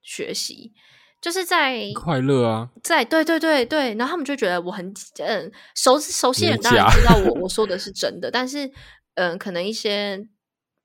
[0.01, 0.71] 学习？”
[1.21, 8.71] 就是在快乐啊，在对对对对，然后他们就觉得我很嗯熟熟悉的人当然知道我我说的是真的，但是
[9.15, 10.25] 嗯，可能一些。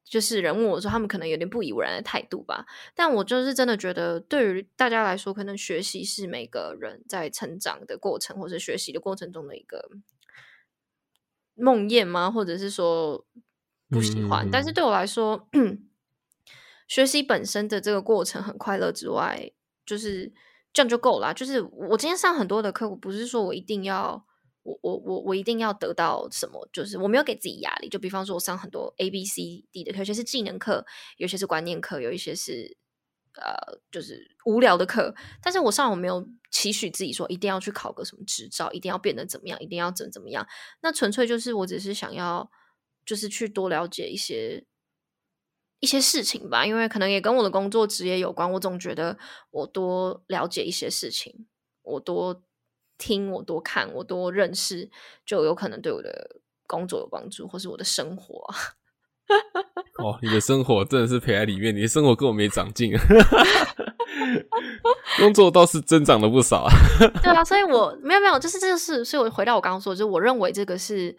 [0.05, 2.67] 就是人问我说，他们可能有点不以为然的态度吧。
[2.95, 9.91] 但我就是真的觉得，对于大家来说，可能学习是每个人在成长的过程，或者学习的过程中的一个
[11.55, 12.31] 梦魇吗？
[12.31, 13.25] 或者是说
[13.89, 14.49] 不喜欢？
[14.51, 15.49] 但是对我来说，
[16.87, 19.51] 学习本身的这个过程很快乐之外，
[19.87, 20.33] 就是
[20.73, 21.33] 这样就够了。
[21.33, 24.27] 就是我今天上很多的课，我不是说我一定要。
[24.63, 26.69] 我我我我一定要得到什么？
[26.73, 27.89] 就是我没有给自己压力。
[27.89, 32.77] 就比方说，我上很多 A B C D 的课，有些是技能课，有些是观念课，有一些是
[33.35, 35.15] 呃，就是无聊的课。
[35.43, 40.47] 但是我上我没有期许自己说一定要去考个什么执照，一定要变得怎么样，一定要怎怎么样。
[40.81, 42.49] 那纯粹就是我只是想要，
[43.05, 44.65] 就是去多了解一些
[45.81, 46.65] 一些事情吧。
[46.65, 48.53] 因为可能也跟我的工作职业有关。
[48.53, 49.19] 我总觉得
[49.51, 51.49] 我多了解一些事情，
[51.83, 52.45] 我多。
[52.99, 54.91] 听我多看，我多认识，
[55.27, 58.47] 就有可能对我的工作有帮助，或是我的生活。
[60.03, 62.93] 哦，你的生活真的是陪在里面，你的生活跟我没长进，
[65.19, 66.73] 工作倒是增长了不少啊。
[67.23, 71.17] 对啊，所以我没有没有，就是这个是，所以我回到我刚刚说，就是我认为这个是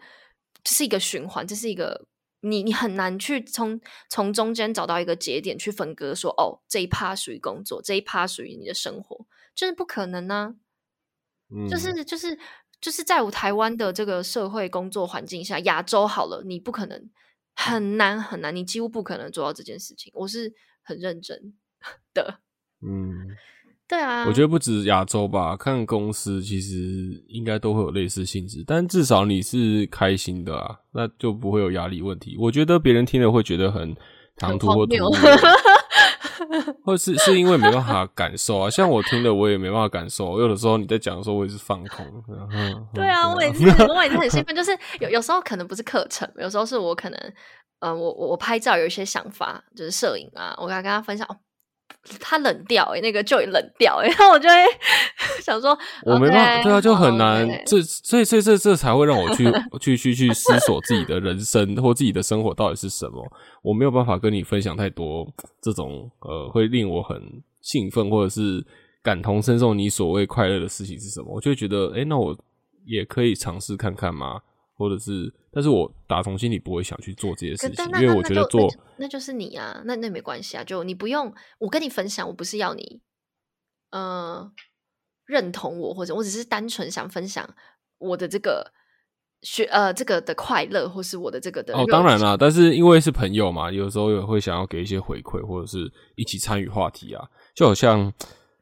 [0.62, 2.06] 这是一个循环，这是一个
[2.40, 10.54] 你你很难去从从中间找到一个节点去分割，说哦这一趴属于工作，这一趴属于你的生活，就是不可能呢。
[11.68, 12.38] 就是就是
[12.80, 17.10] 就是在我台湾的这个社会工作环境下，亚洲好了，你不可能
[17.54, 20.12] 很难很难，你几乎不可能做到这件事情。
[20.14, 20.52] 我是
[20.82, 21.54] 很认真
[22.12, 22.40] 的，
[22.82, 23.28] 嗯，
[23.88, 32.36] 对啊，我觉得不止亚洲吧，看公司其实应该都会有类似性质，但至少你是开心的啊，那就不会有压力问题。
[32.38, 33.94] 我觉得别人听了会觉得很
[34.36, 35.10] 唐突或突兀。
[36.84, 40.40] 或是是因为没办法感受啊，像我听的我也没办法感受。
[40.40, 42.04] 有的时候你在讲的时候，我也是放空。
[42.92, 44.54] 对啊，我每次，我每次很兴奋。
[44.54, 47.32] 就是有有时候可能不是课程，有时候是我可能，
[47.80, 51.26] 嗯，我我我拍照有一些想法，就是摄影啊，我刚跟他分享，
[52.20, 54.54] 他冷掉哎、那个就冷掉哎、 然后我就会
[55.42, 57.48] 想说，我没办法对啊，就很难。
[57.66, 59.44] 这所以所以这这才会让我去
[59.80, 63.26] 去去去思索自己的人生或自己的生活到底是什么。
[63.62, 65.26] 我没有办法跟你分享太多
[65.62, 67.20] 这种呃会令我很
[67.62, 68.64] 兴奋或者是
[69.02, 71.26] 感同身受你所谓快乐的事情是什么。
[71.34, 72.36] 我就会觉得，哎、那我
[72.84, 74.40] 也可以尝试看看吗？
[74.76, 83.00] 或者是，但是我打从心里不会想去做这些事情因为我觉得做那就那就是你啊，那那没关系啊，就你不用我跟你分享，我不是要你
[83.90, 84.50] 呃
[85.26, 87.48] 认同我，或者我只是单纯想分享
[87.98, 88.72] 我的这个
[89.42, 97.24] 学呃这个的快乐，或是我的这个的哦，当然啦，但是因为是朋友嘛，有时候也会想要给一些回馈，或者是一起参与话题啊。
[97.54, 98.12] 就好像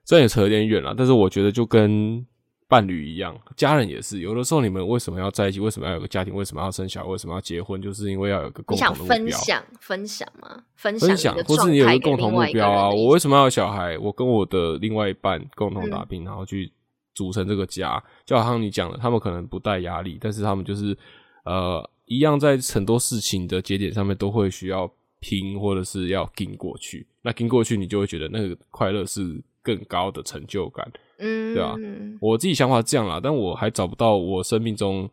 [0.04, 2.26] 虽然也扯有点远了，但是我觉得就跟
[2.72, 4.20] 伴侣一样，家人也是。
[4.20, 5.60] 有的时候你们为什么要在一起？
[5.60, 6.34] 为什么要有个家庭？
[6.34, 7.10] 为什么要生小孩？
[7.10, 7.82] 为什么要结婚？
[7.82, 9.14] 就是因为要有个共同的目标。
[9.14, 10.64] 分享分享吗？
[10.76, 12.88] 分享分享，或是你有一个共同目标啊！
[12.88, 13.98] 我为什么要有小孩？
[13.98, 16.72] 我跟我的另外一半共同打嗯拼，然后去
[17.14, 18.02] 组成这个家。
[18.24, 20.96] 就好像你讲的，他们可能不带压力，但是他们就是
[21.44, 27.06] 呃，一样在很多事情的节点上面都会需要拼，或者是要跟过去。
[27.20, 30.90] 那跟过去，你就会觉得那个快乐是更高的成就感。
[31.18, 31.74] 嗯，对啊
[32.20, 35.08] 我自己想法是这样啦，但我还找不到我生命中。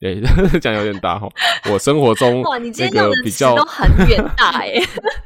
[0.00, 0.22] 诶、
[0.62, 1.28] 讲有点大哈。
[1.72, 4.70] 我生活中哇，你今那天用的比较都很远大哎、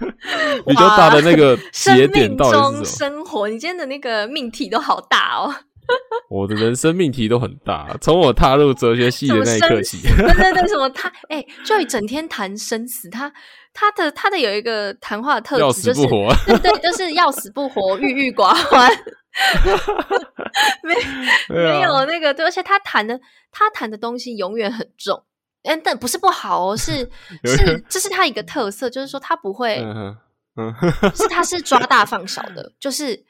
[0.67, 2.85] 比较大的那个生节点到底是中什么？
[2.85, 5.55] 生活，你今天的那个命题都好大哦。
[6.29, 10.01] 我的人生命题都很大，从我踏入哲学系的那一刻起？
[10.03, 13.33] 对对对， 什么他哎，就一整天谈生死，他
[13.75, 16.35] 他的他的有一个谈话的特要质就是，死不活。
[16.47, 18.91] 对对，就是要死不活，郁郁寡欢。
[20.83, 21.01] 没啊
[21.49, 23.19] 没有那个，对，而且他谈的
[23.51, 25.23] 他谈的东西永远很重。
[25.65, 27.09] 嗯，但不是不好哦，是
[27.45, 29.81] 是，这是他一个特色，就是说他不会，
[30.57, 30.75] 嗯
[31.15, 33.23] 是他是抓大放小的，就是他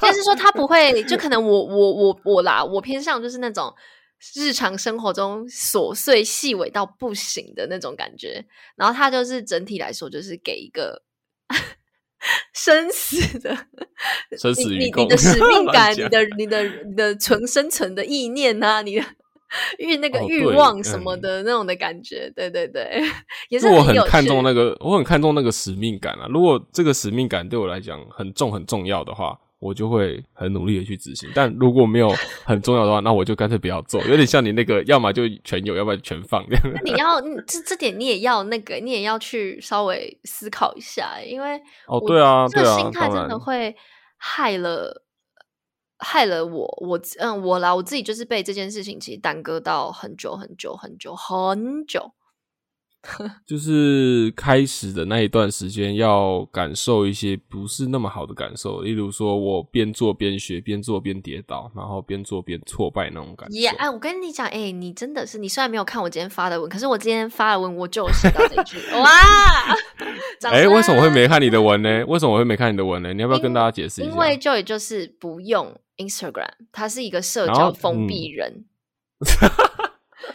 [0.00, 3.74] 就是说他不会，就可能我我我我啦，我偏向就是那种
[4.34, 8.44] 日常生活中琐碎细微到不行的那种感觉，
[8.76, 11.02] 然后他就是整体来说就是给一个
[12.54, 13.56] 生死的
[14.38, 19.04] 生死与共你你你的使命感，你的你的你的存生存的意念呐、你的。
[19.78, 23.02] 欲那个欲望什么嗯的、那种的感觉，对对对，
[23.48, 26.26] 也是我很看重那个，我很看重那个使命感啊。
[26.28, 31.30] 如果这个使命感对我来讲很重很重要的话，我就会很努力的去执行。
[31.34, 32.10] 但如果没有
[32.44, 33.98] 很重要的话，那我就干脆不要做。
[34.02, 36.62] 有点像你那个，要么就全有，要不然全放这样。
[36.74, 43.74] 那你要嗯这这点你也要那个，你也要去稍微思考一下，因为哦，对啊，这个心态真的会
[44.18, 45.02] 害了
[46.04, 52.12] 害了我，我嗯我啦，我自己就是被这件事情其实耽搁到很久很久很久很久。
[53.46, 63.58] 就是开始的那一段时间，要感受一些不是那么好的感受，例如说我边做边学，边做边跌倒，然后边做边挫败那种感觉。
[63.58, 69.10] 耶、哎，我跟你讲，哎、你真的是，你虽然没有看我今天发的文，可是我今天发的文我就有写到这句，哇！
[70.50, 72.04] 哎、哎、为什么会没看你的文呢？
[72.06, 73.12] 为什么我会没看你的文呢？
[73.12, 74.10] 你要不要跟大家解释一下？
[74.10, 78.64] 因为 Joy 就是不用 Instagram，他是一个社交封闭人，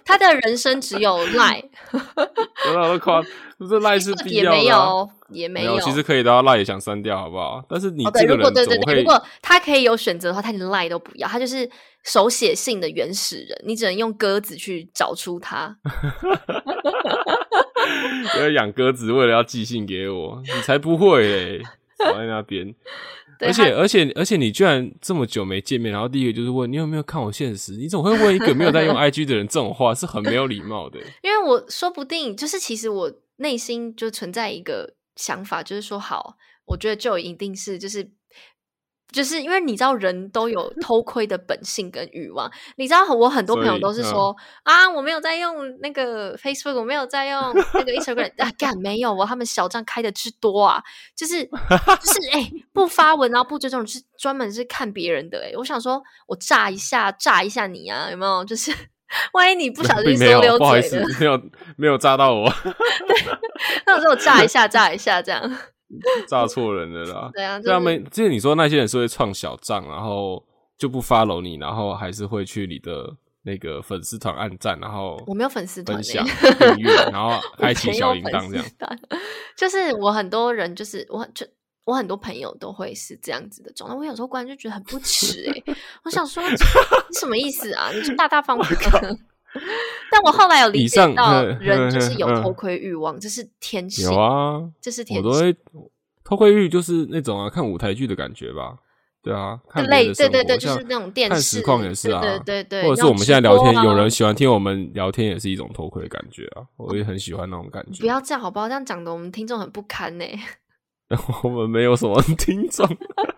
[0.06, 3.22] 他的人生只有 Line，有那都夸，
[3.70, 4.60] 这赖是必也要的、啊。
[4.60, 7.64] 没有，也没没有，其实可以的啊，赖也想删掉，好不好？
[7.70, 9.04] 但是你这个人果对对对，如？
[9.04, 11.70] 果他可以有选择的话，他连 Line 都不要，他就是
[12.04, 15.78] 手写信的原始人，你只能用鸽子去找出他。
[18.40, 21.62] 要养鸽子，为了要寄信给我，你才不会嘞，
[21.98, 22.74] 躲在那边。
[23.40, 27.72] 对而且而且而且，你居然这么久没见面，然后第一个就是问你有没有看我现实？
[27.78, 29.96] 你怎么会问一个没有在用 IG 的人这种话？
[29.96, 31.00] 是很没有礼貌的。
[31.24, 38.12] 因为我说不定就是其实我内心就存在一个想法，就是说好，我觉得就一定是就是。
[39.12, 50.84] 就是因为你知道人都有 偷窥的本性跟欲望，你知道我很多朋友都是说、啊，我没有在用那个 Facebook，我没有在用那个 Instagram，啊，干没有我，他们小账开的之多啊，
[51.16, 58.46] 就是就是哎、不发文然后不追踪，是专门是看别人的哎、我想说我炸一下炸一下你啊，有没有？
[58.46, 58.72] 就是
[59.34, 61.42] 万一你不小心 并没有说溜，不好意思嘴了，，没有
[61.78, 62.54] 没有炸到我，
[63.88, 65.42] 那我说我炸一下，炸一下，这样。
[66.28, 67.30] 炸错人了啦。
[67.36, 70.44] 对啊，就是们之前你说那些人是会创小账，然后
[70.78, 76.26] 就不 follow 你，然后还是会去你的那个粉丝团按赞，然后我没有粉丝团分欸享、
[76.60, 79.00] 订阅，然后我开启没有粉小铃铛这样
[79.58, 81.46] 就是我很多人，就是我就
[81.86, 83.96] 我很多朋友都会是这样子的状态。
[83.96, 85.74] 我有时候观然就觉得很不耻哎、
[86.06, 86.56] 我想说你
[87.20, 87.90] 什么意思啊？
[87.92, 89.20] 你就大大方方。
[90.12, 95.30] 但我后来有理解到，嗯人就是有偷窥欲望，这是天性，有啊，这是天性。
[95.30, 95.56] 我都会
[96.24, 98.78] 偷窥欲就是那种啊，看舞台剧的感觉吧。
[99.22, 106.64] 对啊，看别类对对对，就是那种电视看视实况也是啊，对对对，或者是我们现在聊天，啊有人喜欢听我们聊天，也是一种偷窥的感觉啊。
[106.78, 108.00] 我也很喜欢那种感觉。
[108.00, 108.70] 不要这样好不好？
[108.70, 110.26] 这样讲的我们听众很不堪呢、
[111.44, 112.88] 我们没有什么听众，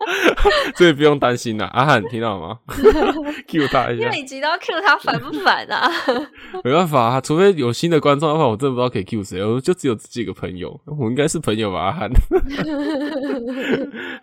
[0.75, 1.67] 所以不用担心啦。
[1.73, 2.59] 阿汉，你听到了吗？
[3.47, 5.89] Q 他一下，每集都要 Q 他烦不烦啊？
[6.63, 11.79] 没办法啊，除非有新的观众的话，我真的不知道可以 Q 谁，我就只有这几个朋友，我应该是朋友吧？
[11.79, 12.11] 阿汉，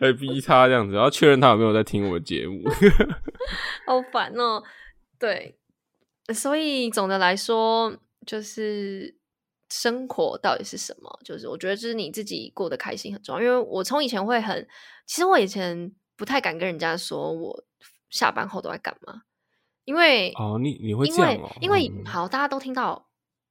[0.00, 2.62] 来逼他这样子，然后确认他有没有在听我的节目。
[3.86, 4.62] 好烦哦。
[5.18, 5.56] 对，
[6.32, 7.96] 所以总的来说，
[8.26, 9.16] 就是
[9.70, 11.20] 生活到底是什么？
[11.24, 13.42] 就是我觉得，就是你自己过得开心很重要。
[13.42, 14.66] 因为我从以前会很，
[15.06, 17.64] 其实我以前不太敢跟人家说我
[18.10, 19.22] 下班后都在干嘛，
[19.84, 21.50] 因为哦，你你会因为这样哦？
[21.60, 23.08] 因为嗯好，大家都听到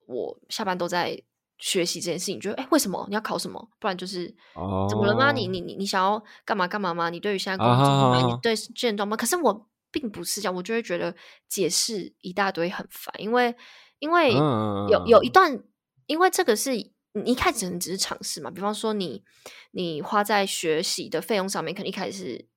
[0.07, 1.21] 我下班都在
[1.59, 3.69] 学习这件事情，觉得哎，诶为什么你要考什么？
[3.79, 5.31] 不然就是哦，怎么了吗？
[5.31, 7.09] 你你你你想要干嘛干嘛吗？
[7.09, 9.15] 你对于现在工作，你对现状吗？
[9.15, 11.15] 可是我并不是这样，我就会觉得
[11.47, 13.55] 解释一大堆很烦，因为
[13.99, 15.63] 因为嗯有有一段，
[16.07, 19.23] 因为这个是你一开始可能只是尝试嘛，比方说你
[19.71, 22.47] 你花在学习的费用上面，可能一开始是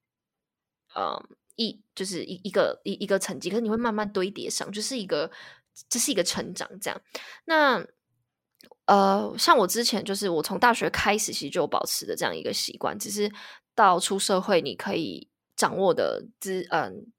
[0.95, 1.23] 呃
[1.57, 5.31] 一就是一一个一一个成绩，可是你会慢慢堆叠上，就是一个
[5.89, 7.01] 这是一个成长这样。
[7.45, 7.87] 那
[8.87, 13.31] 呃，像我之前就是我从大学开始，其实就保持的这样一个习惯，只是
[13.75, 17.13] 到出社会，你可以掌握的资嗯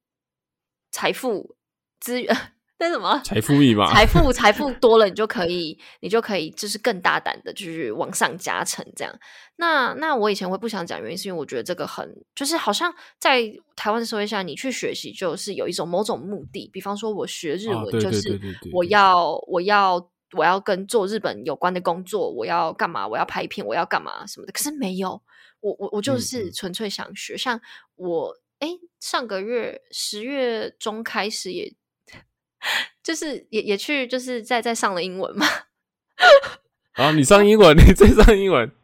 [0.92, 1.56] 财富
[2.00, 9.20] 资源那什么 财富密码，财富财富多了，你就可以你就可以就是更大胆的，就是往上加成这样。
[9.58, 13.44] 那那我以前会不想讲原因，是因为我觉得这个很就是好像在
[13.76, 18.40] 台湾的社会下，你去学习就是有一种某种目的，比方说我学日文，就是
[18.74, 23.08] 我要我要我要跟做日本有关的工作，我要干嘛？
[23.08, 24.52] 我要拍片，我要干嘛什么的。
[24.52, 25.22] 可是没有，
[25.60, 27.38] 我我我就嗯是嗯纯粹想学。
[27.38, 27.62] 像
[27.96, 31.74] 我诶，上个月十月中开始也，
[33.04, 35.46] 就是也也去就是在在上了英文嘛。
[36.94, 38.70] 啊，你上英文，你再上英文，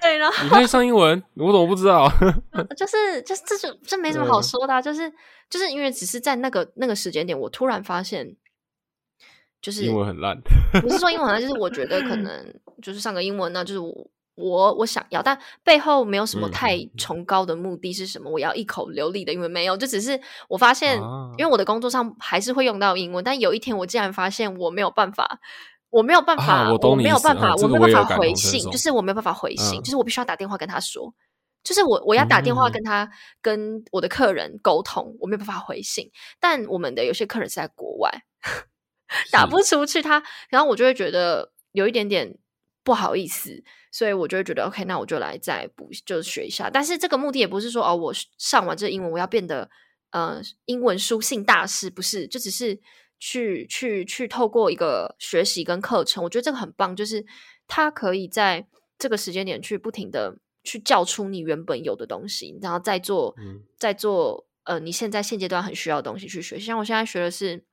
[0.00, 2.10] 对，然后你可以上英文，我怎么不知道？
[2.76, 5.12] 就是就是这就这没什么好说的啊、就是
[5.50, 8.36] 就是因为只是在那个那个时间点，我突然发现，
[9.60, 10.40] 就是英文很烂，
[10.80, 18.30] 不是说英文很烂，就是我觉得可 能就是上个英文呢，就是我我我想要，但背后没有什么嗯太崇高的目的是什么？
[18.30, 25.40] 我要一口流利的英文没有，就只是我发现，啊因为我的工作上还是会用到英文，但有一天我竟然发现我没有办法。
[25.90, 31.12] 我没有办法，啊我没有办法，啊这没有办法回信，就是我没有办法回信，嗯就是我必须要打电话跟他说，
[31.62, 33.10] 就是我我要打电话嗯跟他、
[33.42, 36.10] 跟我的客人沟通，我没有办法回信。
[36.40, 38.10] 但我们的有些客人是在国外，
[39.30, 42.38] 打不出去他，然后我就会觉得有一点点
[42.82, 43.62] 不好意思，
[43.92, 46.70] 所以我就会觉得 OK，那我就来再补，就是学一下。
[46.70, 49.68] 但是这个目的也不是说哦，我上完这英文我要变得
[50.10, 52.80] 呃英文书信大师，不是，就只是
[53.18, 57.24] 去去去透过一个学习跟课程，我觉得这个很棒，就是
[57.68, 58.66] 它可以在
[58.98, 66.64] 这个时间点去不停的去叫出你原本有的东西，然后再做、嗯再做呃你现在现阶段很需要的东西去学习。
[66.64, 67.64] 像我现在学的是。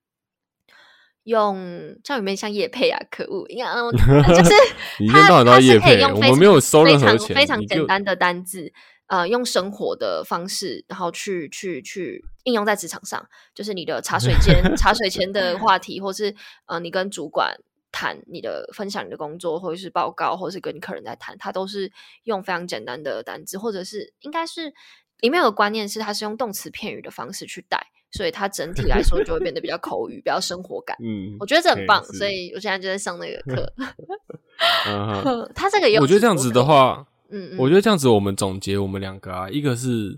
[1.29, 2.99] 用这样有没有像叶配啊？
[3.09, 3.47] 可恶！
[3.47, 3.89] 应该嗯
[4.27, 4.51] 就是
[4.99, 8.73] 你一天到晚都它它是可以用非我们没有收任何钱，常非常简单的单字，
[9.07, 17.55] 呃，用生活的方式，然后去去去应用在职场上，就是你的茶水间 茶水间的话题，或是呃，你跟主管
[17.91, 21.91] 谈你的分享你的工作，或者是报告，或者是跟你客人在谈，他都是
[22.23, 24.73] 用非常简单的单字，或者是应该是
[25.19, 30.97] 里面有个观念是他是用动词片语的方式去带，所以它整体来说就会变得比较 口语，比较生活感。
[31.03, 33.73] 嗯，我觉得这很棒，所以我现在就在上那个课。
[35.53, 40.17] 他这个也有我觉得这样子的话，嗯，嗯我觉得这样子，我们总结我们两个啊，一个是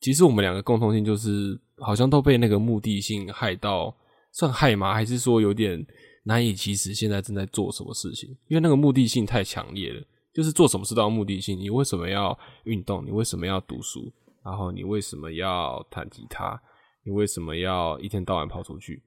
[0.00, 3.94] 其实我们两个共同性就是好像都被那个目的性害到，
[4.32, 4.94] 算害吗？
[4.94, 5.84] 还是说有点
[6.24, 6.94] 难以启齿？
[6.94, 8.30] 现在正在做什么事情？
[8.48, 10.00] 因为那个目的性太强烈了，
[10.32, 11.58] 就是做什么事都要目的性。
[11.58, 13.04] 你为什么要运动？
[13.04, 14.10] 你为什么要读书？
[14.44, 16.60] 然后你为什么要弹吉他？
[17.04, 19.02] 你为什么要一天到晚跑出去？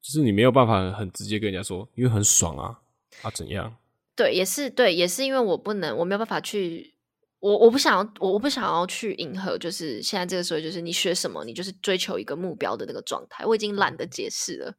[0.00, 2.80] 就是你没有办法很直接跟人家说，因为很爽啊
[3.22, 3.74] 啊怎样？
[4.14, 6.94] 对，也是对，也是因为我不能，我没有办法去，
[7.40, 14.74] 我我不想要，我我不想要去迎合，就是现在这个时候，就是你学什么，你就是追求一个目标的那个状态，我已经懒得解释了，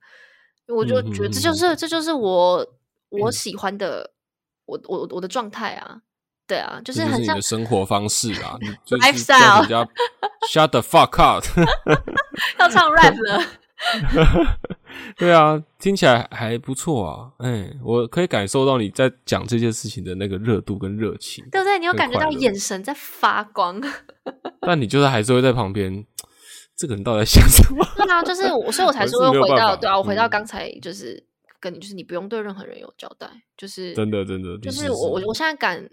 [0.68, 2.66] 我就觉得这就嗯是这就是我
[3.10, 4.14] 我喜欢的，
[4.66, 6.02] 我我我的状态啊，
[6.48, 8.58] 对啊，就是很像的生活方式啊，
[8.90, 9.90] Lifestyle 叫人家
[10.52, 11.44] shut the fuck up，
[12.60, 13.44] 要唱 rap 了，
[15.18, 17.32] 对啊，听起来还不错啊。
[17.40, 21.80] 哎，我可以感受到你在讲这件事情的那个热度跟热情，对不对？
[21.80, 23.82] 你有感觉到眼神在发光。
[24.62, 26.06] 但你就是还是会在旁边，
[26.76, 27.86] 这个人到底在想什么？
[27.98, 31.24] 对啊，就是我，所以我才是会回到对啊，我回到嗯刚才就是
[31.60, 33.28] 跟你，就是你不用对任何人有交代，
[33.58, 35.88] 就是真的真的，就是我我我现在敢，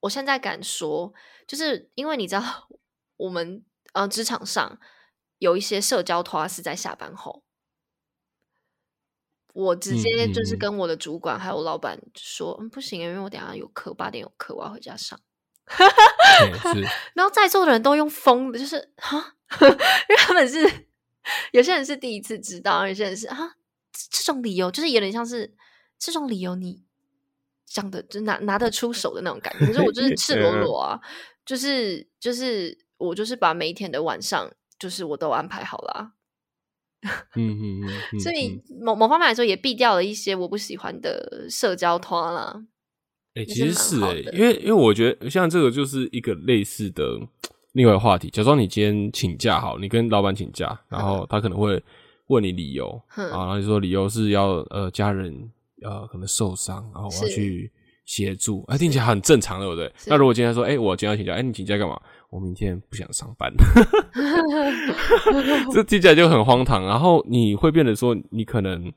[0.00, 1.12] 我现在敢说，
[1.46, 2.68] 就是因为你知道，
[3.16, 4.78] 我们呃职场上
[5.38, 7.42] 有一些社交拖是在下班后，
[9.54, 15.18] 我直嗯接就是跟我的主管还有老板说，嗯，不行，因为我等下有课，八点有课，我要回家上。
[17.14, 20.88] 然后在座的人都用疯的，就是哈， 因为他们是
[21.52, 23.56] 有些人是第一次知道，有些人是啊，
[23.92, 25.54] 这这种理由就是有点像是
[25.98, 26.86] 这种理由你
[27.68, 29.66] 讲的就拿拿得出手的那种感觉。
[29.66, 31.00] 可是我就是 赤裸裸啊，
[31.44, 36.12] 就是就是我就是把每一天的晚上就是我都安排好了啊、
[37.36, 42.64] 嗯嗯嗯嗯，所以嗯某某方面来说也避掉了一些我不喜欢的社交拖啦。
[43.34, 47.04] 哎、其实是哎、因为因为我觉得像这个就是一个类似的
[47.72, 48.28] 另外话题。
[48.30, 51.80] 假装你今天请假好，你跟老板请假，然后他可能会
[52.26, 55.52] 问你理由，哼啊，然后你说理由是要呃家人
[55.82, 57.70] 呃可能受伤，然后我要去
[58.04, 59.92] 协助，哎、听起来很正常，对不对？
[60.06, 62.00] 那如果今天说，哎、我今天要请假，哎、你请假干嘛？
[62.30, 63.50] 我明天不想上班，
[65.72, 66.84] 这听起来就很荒唐。
[66.84, 68.92] 然后你会变得说，你可能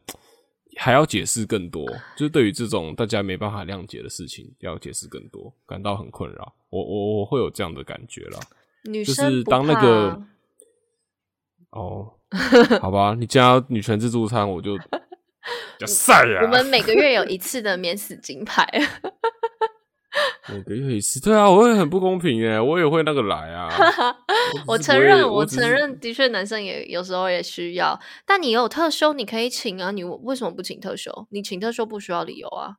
[0.75, 1.85] 还要解释更多，
[2.17, 6.53] 就是对于这种大家没办法谅解的事情，要解释更多，感到很困扰。
[6.69, 8.39] 我我我会有这样的感觉了。
[8.83, 10.21] 就女生不是当那个
[11.69, 12.11] 哦，
[12.81, 14.77] 好吧，你加女权自助餐，我就
[15.79, 16.41] 叫晒呀。
[16.43, 18.67] 我们每个月有一次的免死金牌。
[20.49, 23.69] 每个月一次，对啊，我会很不公平耶，我也会那个来啊。
[24.67, 29.91] 我承认，我承认，的确男生也有时候也需要，但你有特休，你可以请啊。
[29.91, 31.27] 你为什么不请特休？
[31.31, 32.75] 你请特休不需要理由啊。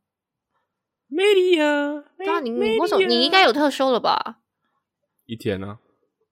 [1.08, 4.36] 没理由，对啊，你没你为什么你应该有特休了吧？
[5.24, 5.78] 一天呢、啊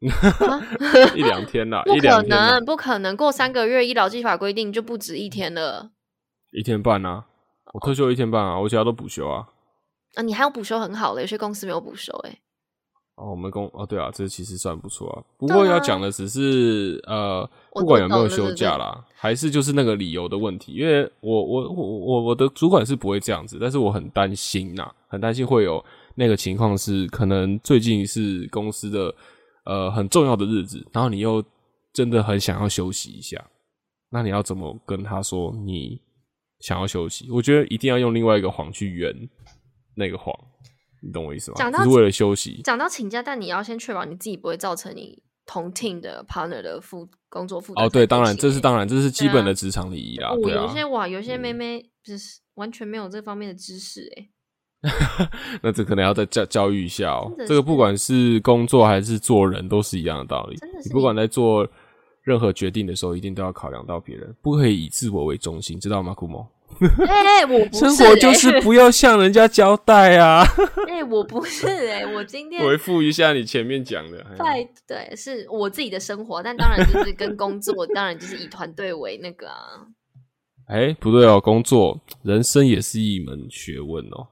[1.14, 5.90] 一两天啦，不可能，不可能，过三个月医疗技法规定就不止一天了
[6.52, 7.24] 一天半啊，
[7.72, 9.48] 我退休一天半啊，我其他都补休啊。
[10.16, 10.22] 啊！
[10.22, 12.38] 你还有补休很好的，有些公司没有补休、欸，
[13.14, 15.22] 哦，我们公哦，对啊，这其实算不错啊。
[15.38, 20.72] 不过要讲的只是呃，不管有没有休假啦，还是就是那个理由的问题。
[20.72, 25.84] 因为我我我我我的主管是不会这样子，但是我很担心呐、很担心会有
[26.16, 29.14] 那个情况是，可能最近是公司的
[29.64, 31.40] 呃很重要的日子，然后你又
[31.92, 33.40] 真的很想要休息一下，
[34.10, 36.00] 那你要怎么跟他说你
[36.60, 37.28] 想要休息？
[37.30, 39.14] 我觉得一定要用另外一个谎去圆
[39.94, 40.34] 那个谎，
[41.02, 41.56] 你懂我意思吗？
[41.56, 42.60] 讲到为了休息。
[42.62, 47.84] 讲到请假，但你要先确保你自己不会造成你同 team 的 partner 的负工作负担。
[47.84, 48.80] 哦，对，当然，这是当然。
[48.80, 50.68] 然，这是基本的职场礼仪啦，哦，对啊有。
[50.68, 54.08] 些哇，有些妹嗯妹就是完全没有这方面的知识
[54.82, 54.88] 哎、
[55.62, 60.82] 那这可能要再教教育一下哦这个不管是工作还是做人，都是一样的道理真的。
[60.82, 61.66] 是你不管在做
[62.22, 66.46] 任何决定的时候，一定都要考量到别人，不可以以自我为中心，知道吗，库莫？
[67.06, 70.44] 哎、我不是、 生活就是不要向人家交代啊。
[70.88, 74.24] 哎、我不是哎、我今天回复一下你前面讲的。
[74.24, 79.88] 哎在对是我自己的生活，但当然就是跟工作，当然就是以团队为那个啊。
[80.66, 84.28] 哎，不对哦，工作人生也是一门学问哦。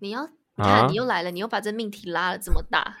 [0.00, 0.24] 你要
[0.56, 2.96] 你看、啊你又来了，你又把这命题拉了这么大，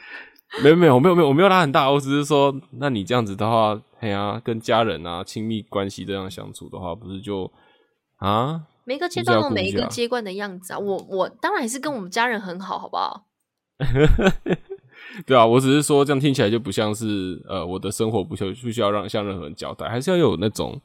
[0.62, 7.50] 没有没有我没有没有，我没有拉很大，我只是说，那你这样子的话，哎呀、跟家人啊、亲密关系这样相处的话，不是就
[8.18, 8.62] 啊？
[8.84, 10.78] 每个阶段有每一个阶段的样子啊。
[10.78, 13.26] 我我当然还是跟我们家人很好，好不好？
[15.26, 20.80] 对啊，我只是说这样听起来就不像是呃，我的生活不需要不需要让向任何人交代，还是要有那种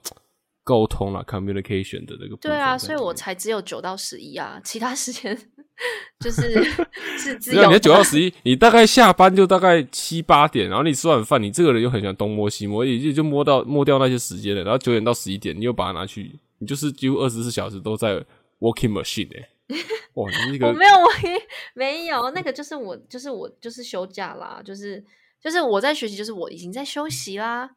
[0.66, 5.38] 沟通啦 communication 的那个对啊，所以我才只有九到十一啊，其他时间
[6.20, 6.42] 就是
[7.20, 7.80] 是自只有你的。
[7.80, 18.16] 九到十一，你大概下班就大概七八点，然后你吃完饭，你这个人又很喜欢东摸西摸，也就就摸到摸掉那些时间了，然后九点到十一点，你又把它拿去，你就是几乎二十四小时都在
[18.60, 19.48] working machine 哎、
[20.16, 25.04] 哇，你那个我没有，我也没有，那个就是我，就是我，就是休假啦，就是
[25.40, 27.70] 就是我在学习，就是我已经在休息啦。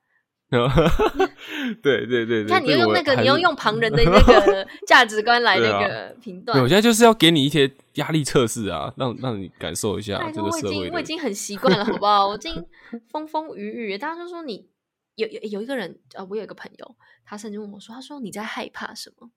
[1.83, 6.67] 对对对对，看你用那个，你要用旁人的那个 价值观来那个评对，断我。
[6.69, 10.91] 现在就是要给你一些压力测试啊，让让你感受一下这个我已经。
[10.93, 12.29] 我已经很习惯了，好不好？
[12.29, 12.65] 我已经
[13.13, 14.67] 风风雨雨，大家就说你
[15.17, 16.97] 有有有一个人啊，我有一个朋友，
[17.27, 19.29] 他甚至问我说，他说你在害怕什么？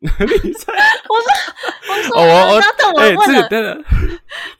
[0.00, 0.08] 你
[0.52, 0.72] 在
[1.08, 3.48] 我说哦，我说然后等我哎，问了，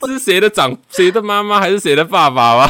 [0.01, 2.69] 这是谁的长谁的妈妈还是谁的爸爸吗？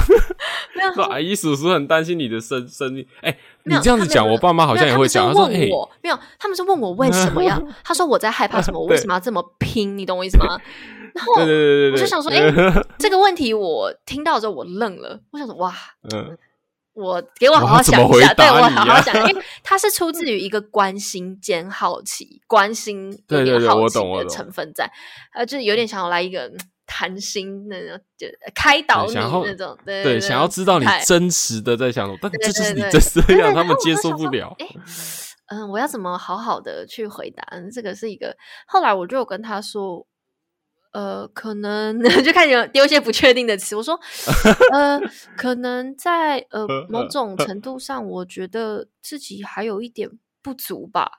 [0.79, 3.07] 没有说阿姨叔叔很担心你的生生命。
[3.21, 5.27] 哎、你这样子讲，我爸妈好像也会讲。
[5.27, 7.63] 他说：“哎，问我没有，他们是问我为什么要？
[7.85, 8.81] 他说我在害怕什么？
[8.81, 9.99] 我 为什么要这么拼？
[9.99, 10.59] 你懂我意思吗？
[11.15, 12.41] 然后我就想说，哎、
[12.99, 15.75] 这个问题我听到之后我愣了，我想说，哇，
[16.13, 16.37] 嗯，
[16.95, 24.89] 我给我好好想一下，对我好好想，因为它是出自于一个关心兼好奇，关心有对对对点好奇的我懂我懂成分在，
[25.35, 26.59] 呃，就是有点想要来一个嗯
[26.89, 34.57] 谈心那种，就开导你那种，对对，想要知道你真实的在想什么，但对这就是你真实的样，对对他们接受不了。
[34.59, 34.67] 哎，
[35.49, 37.45] 嗯，我要怎么好好的去回答？
[37.53, 38.37] 嗯这个是一个，
[38.67, 40.07] 后来我就有跟他说。
[40.91, 43.77] 呃，可能 就开始丢一些不确定的词。
[43.77, 44.01] 我说，
[44.73, 44.99] 呃，
[45.37, 50.09] 可能在呃某种程度上，我觉得自己还有一点
[50.43, 51.11] 不足吧。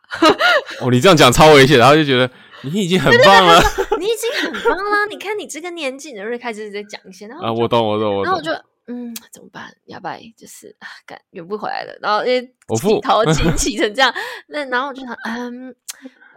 [0.81, 2.29] 哦，你这样讲超危险，然后就觉得
[2.63, 3.61] 你已经很 棒了
[3.99, 5.05] 你已经很棒啦！
[5.09, 7.51] 你看你这个年纪，你就会开始在讲一些，然后啊！
[7.51, 8.23] 我懂，我懂，我懂。
[8.23, 8.51] 然后我就
[8.87, 9.75] 嗯，怎么办？
[9.85, 11.95] 要不然就是啊，赶圆不回来了。
[12.01, 14.11] 然后因为我付起头紧起成这样，
[14.47, 15.75] 那然后我就想，嗯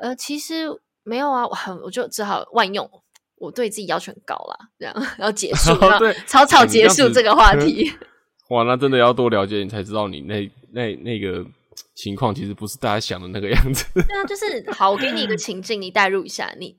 [0.01, 0.67] 呃，其实
[1.05, 2.91] 没有啊，我很我就只好万用，
[3.37, 7.91] 我对自己要求很高啦，这样然后结束， 然草草结束这个话 题。
[8.51, 11.43] 哇，那真的要多了解你才知道你那那那个
[11.95, 13.87] 情况其实不是大家想的那个样子。
[13.95, 16.77] 对啊，就是好，我给你一个情境，你代入一下，你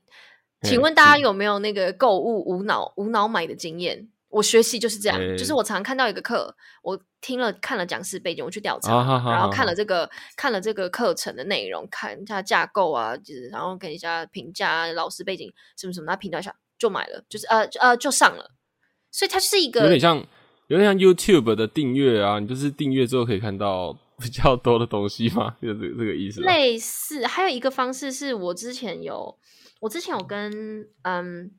[0.62, 4.08] 请嗯问大家有没有那个购物无脑无脑买的经验？
[4.28, 6.52] 我学习就是这样，就是哎我常看到一个课，
[6.82, 18.50] 我听了看了讲师背景，我去调查，啊哈哈然后看了这个看了这个课程的内容，看一下架构啊，就是然后给一下评价啊，老师背景什么什么，他评价一下就买了，就是呃就呃就上了，
[19.12, 20.16] 所以它是一个有点像，
[20.66, 26.46] 有点像 YouTube 的订阅啊，你就是订阅之后可以看到比较多的东西嘛， 就是这个这个意思吧。
[26.48, 29.38] 类似，还有一个方式是我之前有，
[29.84, 31.50] 我之前有跟嗯，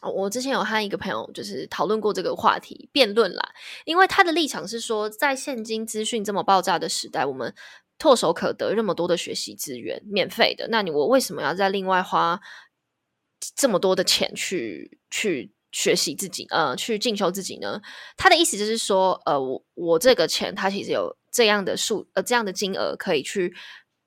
[0.00, 3.50] 我之前有和一个朋友就是讨论过这个话题，辩论啦。
[3.84, 7.54] 因为他的立场是说，在现今资讯这么爆炸的时代，我们
[7.98, 12.40] 唾手可得那么多的学习资源，免费的，那你我为什么要再另外花
[13.54, 15.52] 这么多的钱去去？
[15.72, 17.82] 学习自己，呃，去进修自己呢？
[18.16, 23.54] 他的意思就是说，呃，我我这个钱，它其实有这样的数，呃，这样的金额可以去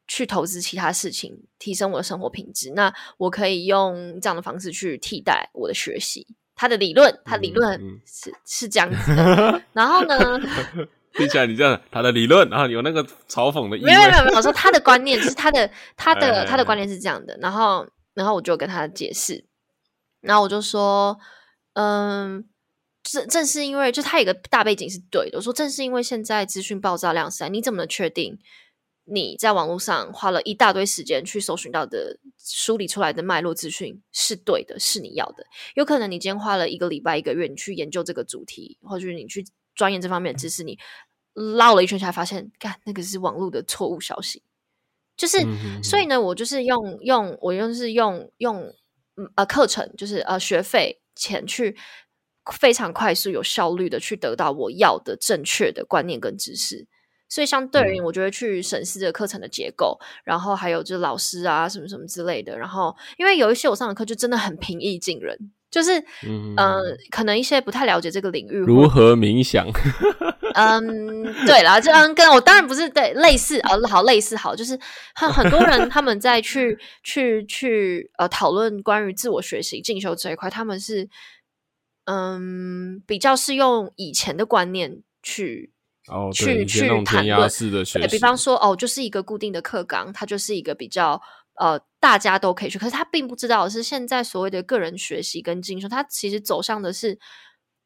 [0.09, 2.73] 去投资其他事情，提升我的生活品质。
[2.75, 6.27] 那我可以用这样的方式去替代我的学习。
[6.55, 9.61] 他的理论，他理论嗯嗯是、是这样子的。
[9.71, 10.37] 然后呢，
[11.15, 13.85] 听起来你这样，他的理论，然后有那个嘲讽的意味。
[13.85, 17.37] 没有没有没有，我说他的观念就是他的他哎的哎哎他的观念是这样的。
[17.39, 19.45] 然后然后我就跟他解释，
[20.19, 21.17] 然后我就说，
[21.73, 22.43] 嗯。
[23.01, 25.37] 正正是因为，就他有一个大背景是对的。
[25.37, 28.37] 我说，正是因为现在资讯爆炸量时代，你怎么能确定
[29.11, 35.45] 你在网络上花了一大堆时间去搜寻到的、梳理出来的脉络资讯是对的，是你要的？
[35.75, 39.45] 有可能你今天花了一个礼拜、一个月，你去研究这个主题，或者你去
[39.75, 40.77] 钻研这方面的知识，你
[41.57, 44.43] 绕了一圈下来，发现，干那个是网络的错误消息。
[45.17, 48.73] 就是，嗯所以呢，我就是用用我用是用用
[49.15, 51.75] 嗯呃课程，就是呃学费钱去
[52.53, 56.87] 非常快速、有效率的去得到我要的正确的观念跟知识。
[57.29, 62.57] 所以相对而言，嗯我就会去审视这个课程的结构，然后还有就是老师啊什么什么之类的。
[62.57, 65.37] 然后因为有一些我上的课就真的很平易近人，
[65.69, 69.67] 就是嗯呃，可能一些不太了解这个领域，如何冥想？
[70.55, 74.77] 嗯，对啦，这样跟我当然不是对类似啊，好类似好，就是
[75.13, 81.07] 很很多人他们在去去去呃讨论关于自我学习进修这一块，他们是
[82.05, 85.71] 嗯比较是用以前的观念去
[86.09, 87.85] 哦，去去谈论式的。
[87.85, 91.21] 学习，比方说哦，就是一个固定的课纲，它就是一个比较
[91.55, 97.19] 呃大家都可以去，可是他并不知道是现在所谓的个人学习跟进修，它其实走向的是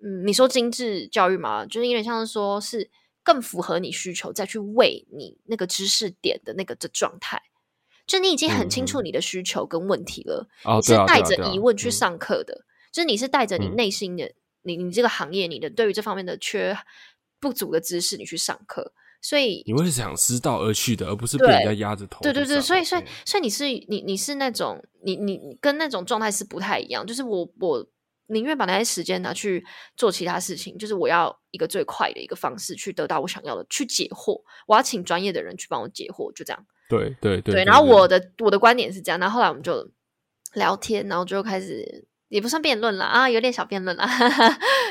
[0.03, 2.89] 嗯，你说精致教育嘛，就是有点像是说是
[3.24, 7.41] 更符合你需求，再去为你那个知识点的那个的状态。
[8.05, 9.05] 就你已经很清楚嗯。
[9.05, 11.91] 你的需求跟问题了，哦，你是带着疑问去嗯。
[11.91, 13.76] 上课的，就是你是带着你嗯。
[13.76, 14.30] 内心的、
[14.63, 16.78] 你你这个行业你的对于这方面的缺
[17.43, 22.21] 不足的知识，你去上课，所以你会是想知道而去的，而不是被人家压着头。
[22.21, 27.85] 对对对，所以所以嗯所以你是你你是那种你你你跟那种状态是不太一样，就是我我
[28.27, 29.61] 宁愿把那些时间拿去
[29.97, 36.65] 做其他事情，就是我要一个最快的一个方式去得到我想要的，去解惑，我要请专业的人去帮我解惑，就这样。
[36.89, 39.89] 对对对对，然后我的我的观点是这样，然后后来我们就
[40.53, 44.07] 聊天，然后就开始也不算辩论了啊，有点小辩论啦。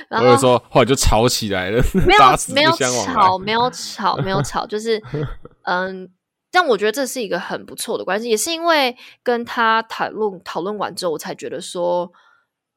[0.09, 2.21] 然后我有说后来就吵起来了， 没有
[2.55, 5.03] 没有吵，没有吵，没有吵，就是
[5.67, 6.09] 嗯，
[6.53, 12.13] 但我觉得这是一个很不错的关系，也是因为跟他讨论讨论完之后，我才觉得说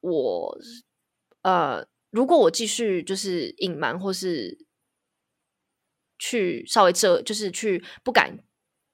[0.02, 0.58] 我
[1.44, 4.58] 呃，如果我继续就是隐瞒或是
[6.18, 8.40] 去稍微遮，就是去不敢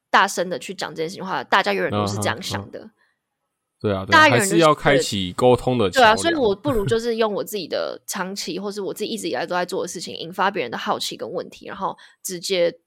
[0.09, 2.91] 大声的去讲这件事情的话，大家永远都是这样想的。
[3.81, 12.79] 对啊，对大家啊还是要开启沟通的桥对啊，所以我不如就是用我自己的长期，或是我自己一直以来都在做的事情，引发别人的好奇跟问题，然后直接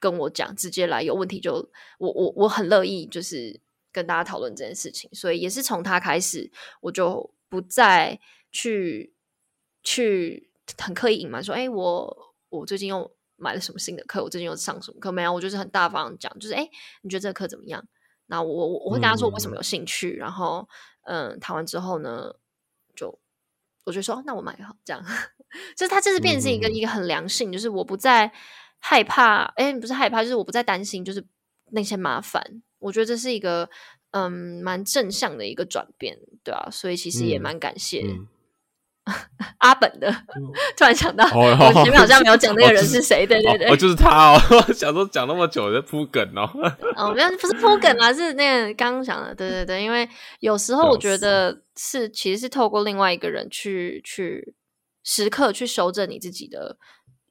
[0.00, 1.52] 跟我讲，直接来有问题就
[1.98, 3.60] 我我我很乐意就是
[3.92, 8.18] 跟大家讨论这件事情，所以也是从他开始，我就不再
[8.50, 9.12] 去
[9.82, 15.34] 去很刻意隐瞒说，哎，我我最近又买了什么新的课，我最近又上什么课没有？
[15.34, 16.66] 我就是很大方地讲，就是哎，
[17.02, 17.84] 你觉得这个课怎么样？
[18.30, 20.66] 那我我我会跟他说我为什么有兴趣，然后
[21.02, 22.32] 嗯，谈完之后呢，
[22.94, 23.18] 就
[23.84, 25.04] 我就说哦那我买好，这样，
[25.76, 28.32] 就是他这是变成是一个、一个很良性，就是我不再
[28.78, 31.26] 害怕，哎，不是害怕，就是我不再担心，就是
[31.72, 33.68] 那些麻烦，我觉得这是一个
[34.12, 38.28] 嗯蛮正向的一个转变，对啊，所以其实也嗯蛮感谢、嗯，
[39.58, 40.10] 阿本的，
[40.76, 44.38] 突然想到、哦我前面好像没有讲那个人哦是谁，对对对，哦，就是他哦，
[44.72, 46.48] 想说讲那么久在铺梗哦。
[46.96, 50.08] 哦，没有，不是铺梗啊，是那个刚刚讲的，对对对，因为
[50.40, 54.54] 有时候我觉得是其实是透过另外一个人去去
[55.04, 56.76] 时刻去修正你自己的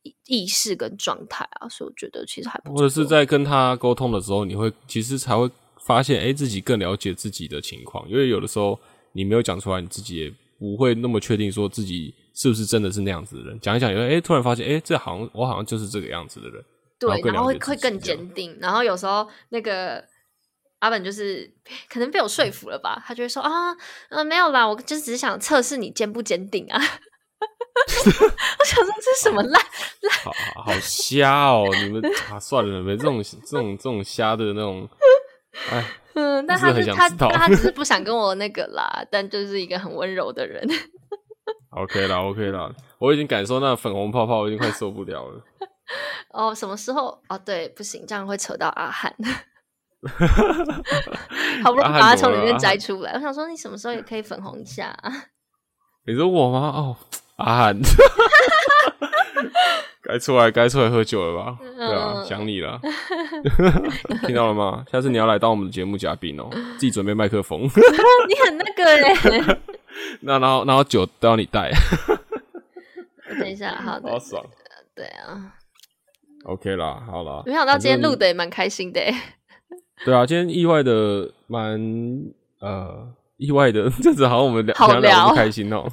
[0.04, 2.78] 意意识跟状态啊，所以我觉得其实还不错。
[2.78, 5.50] 或者是在跟他沟通的时候，你会其实才会
[5.86, 8.80] 发现，哎、自己更了解自己的情况，因为有的时候
[9.14, 13.60] 你没有讲出来，你自己也不会那么确定说自己是不是真的是那样子的人。
[13.60, 16.64] 讲一讲，哎、诶突然发现，哎、这好像我好像就是这个样子的人。
[17.00, 20.04] 对，然后会会更坚定，然后有时候那个
[20.80, 21.50] 阿本就是
[21.90, 23.74] 可能被我说服了吧，他就会说啊，
[24.10, 26.78] 呃，没有啦，我就只是想测试你坚不坚定啊。
[27.80, 29.54] 我想说这是什么烂
[30.02, 31.66] 烂好好瞎哦！
[31.82, 34.88] 你们啊，算了，没这种这种这种瞎的那种，
[35.72, 35.86] 哎，
[36.16, 40.68] 嗯，但他是他，他只是不 想跟我那个啦，但就是一个很温柔的人。
[41.72, 45.44] OK 啦，OK 啦，我已经感受那粉红泡泡，我已经快受不了了。
[46.34, 47.22] 哦，什么时候？
[47.30, 49.14] 哦，对，不行，这样会扯到阿汉。
[51.64, 55.12] 好不容易把它从里面摘出来，我想说你什么时候也可以粉红一下、啊？
[56.08, 56.60] 你说我吗？
[56.74, 56.96] 哦，
[57.36, 57.78] 阿汉，
[60.02, 61.58] 该出来该出来喝酒了吧？
[61.78, 62.80] 对啊，嗯想你了，
[64.26, 64.84] 听到了吗？
[64.92, 67.70] 下次你要来当我们的节目嘉宾哦，自己准备麦克风， 你
[68.46, 69.58] 很那个耶！
[70.22, 71.72] 那然后然后酒都要你带，
[73.40, 74.44] 等一下，好的好，爽。
[74.96, 75.54] 对啊
[76.46, 79.14] ，OK 啦，好啦，没想到今天录的也蛮开心的耶。
[80.06, 81.80] 对啊，今天意外的蛮
[82.60, 85.86] 呃意外的，这次好像我们聊好聊得聊不开心哦。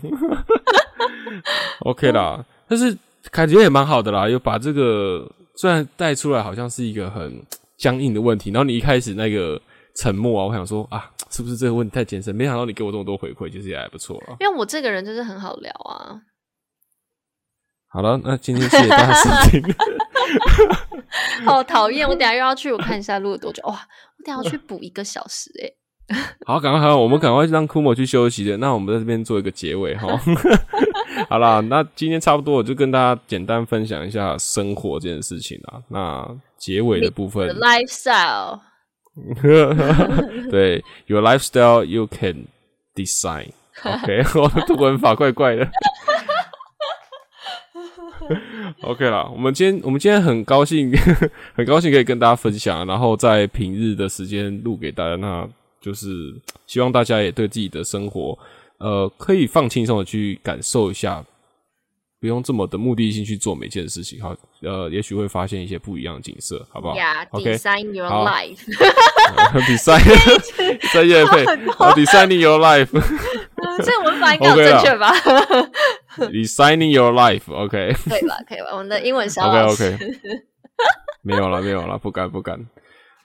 [1.81, 2.97] OK 啦，但是
[3.31, 7.43] 感觉也蛮好的啦，又把这个虽然带出来好像是一个很
[7.77, 9.61] 僵硬的问题，然后你一开始那个
[9.97, 12.35] 沉默啊，我想说啊，是不是这个问题太艰深？
[12.35, 14.37] 没想到你给我这么多回馈，其实也还不错啊。
[14.41, 16.21] 因为我这个人就是很好聊啊。
[17.89, 19.63] 好了，那今天谢谢大家收听。
[21.47, 22.07] 好讨厌！
[22.07, 23.63] 我等下又要去，我看一下录了多久。
[23.67, 25.71] 哇，我等下要去补一个小时哎。
[26.47, 28.57] 好，赶快，好，我们赶快让库莫去休息的。
[28.59, 30.09] 那我们在这边做一个结尾哈。
[31.29, 35.83] 好啦，那今天差不多，我就跟大家简单分享一下生活这件事情啦。
[35.89, 38.61] 那结尾的部分 lifestyle，
[40.51, 42.47] 对，Your lifestyle you can
[42.95, 43.49] design。
[43.83, 45.69] OK，我的读文法怪怪的。
[48.83, 50.93] OK 啦，我们今天我们今天很高兴，
[51.55, 55.49] 很高兴可以跟大家分享，然后在平日的时间录给大家，那
[55.87, 56.35] 就是
[56.67, 58.37] 希望大家也对自己的生活，
[58.79, 61.25] 呃，可以放轻松的去感受一下，
[62.19, 68.59] 不用这么的目的性去做每件事情，好，呃，也许会发现一些不一样的景色，好不好？Yeah，design your life。
[69.69, 70.03] design
[70.93, 71.45] 在夜配
[71.79, 72.91] 哦，designing your life。
[73.85, 75.13] 这个文法应该有 OK 啦正确吧
[76.33, 78.37] ？Designing your life，OK，OK，、可以吧？
[78.49, 78.71] 可以吧？
[78.73, 79.99] 我们的英文小 OK 老师 OK，
[81.23, 82.59] 没有了，没有了，不敢不敢。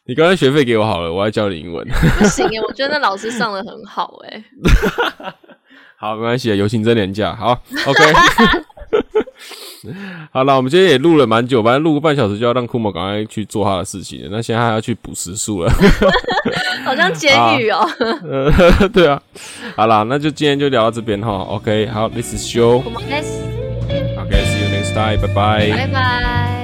[0.05, 1.87] 你刚才学费给我好了，我要教你英文。
[2.19, 4.43] 不行耶，我觉得那老师上的很好哎。
[5.97, 7.35] 好，没关系，友情真廉价。
[7.35, 8.03] 好，OK。
[10.31, 14.29] 好了，我们今天也录了蛮久，反正录个半小时就要让库莫赶快去做他的事情了。
[14.31, 15.71] 那现在还要去补时数了。
[16.83, 17.87] 好像监狱哦。
[17.99, 19.21] 呃，对啊。
[19.75, 21.29] 好啦，那就今天就聊到这边哈。
[21.29, 22.83] OK，好，This is show。
[22.83, 23.37] Let's
[24.17, 25.69] OK，see you next time，拜拜。
[25.69, 26.61] 拜拜。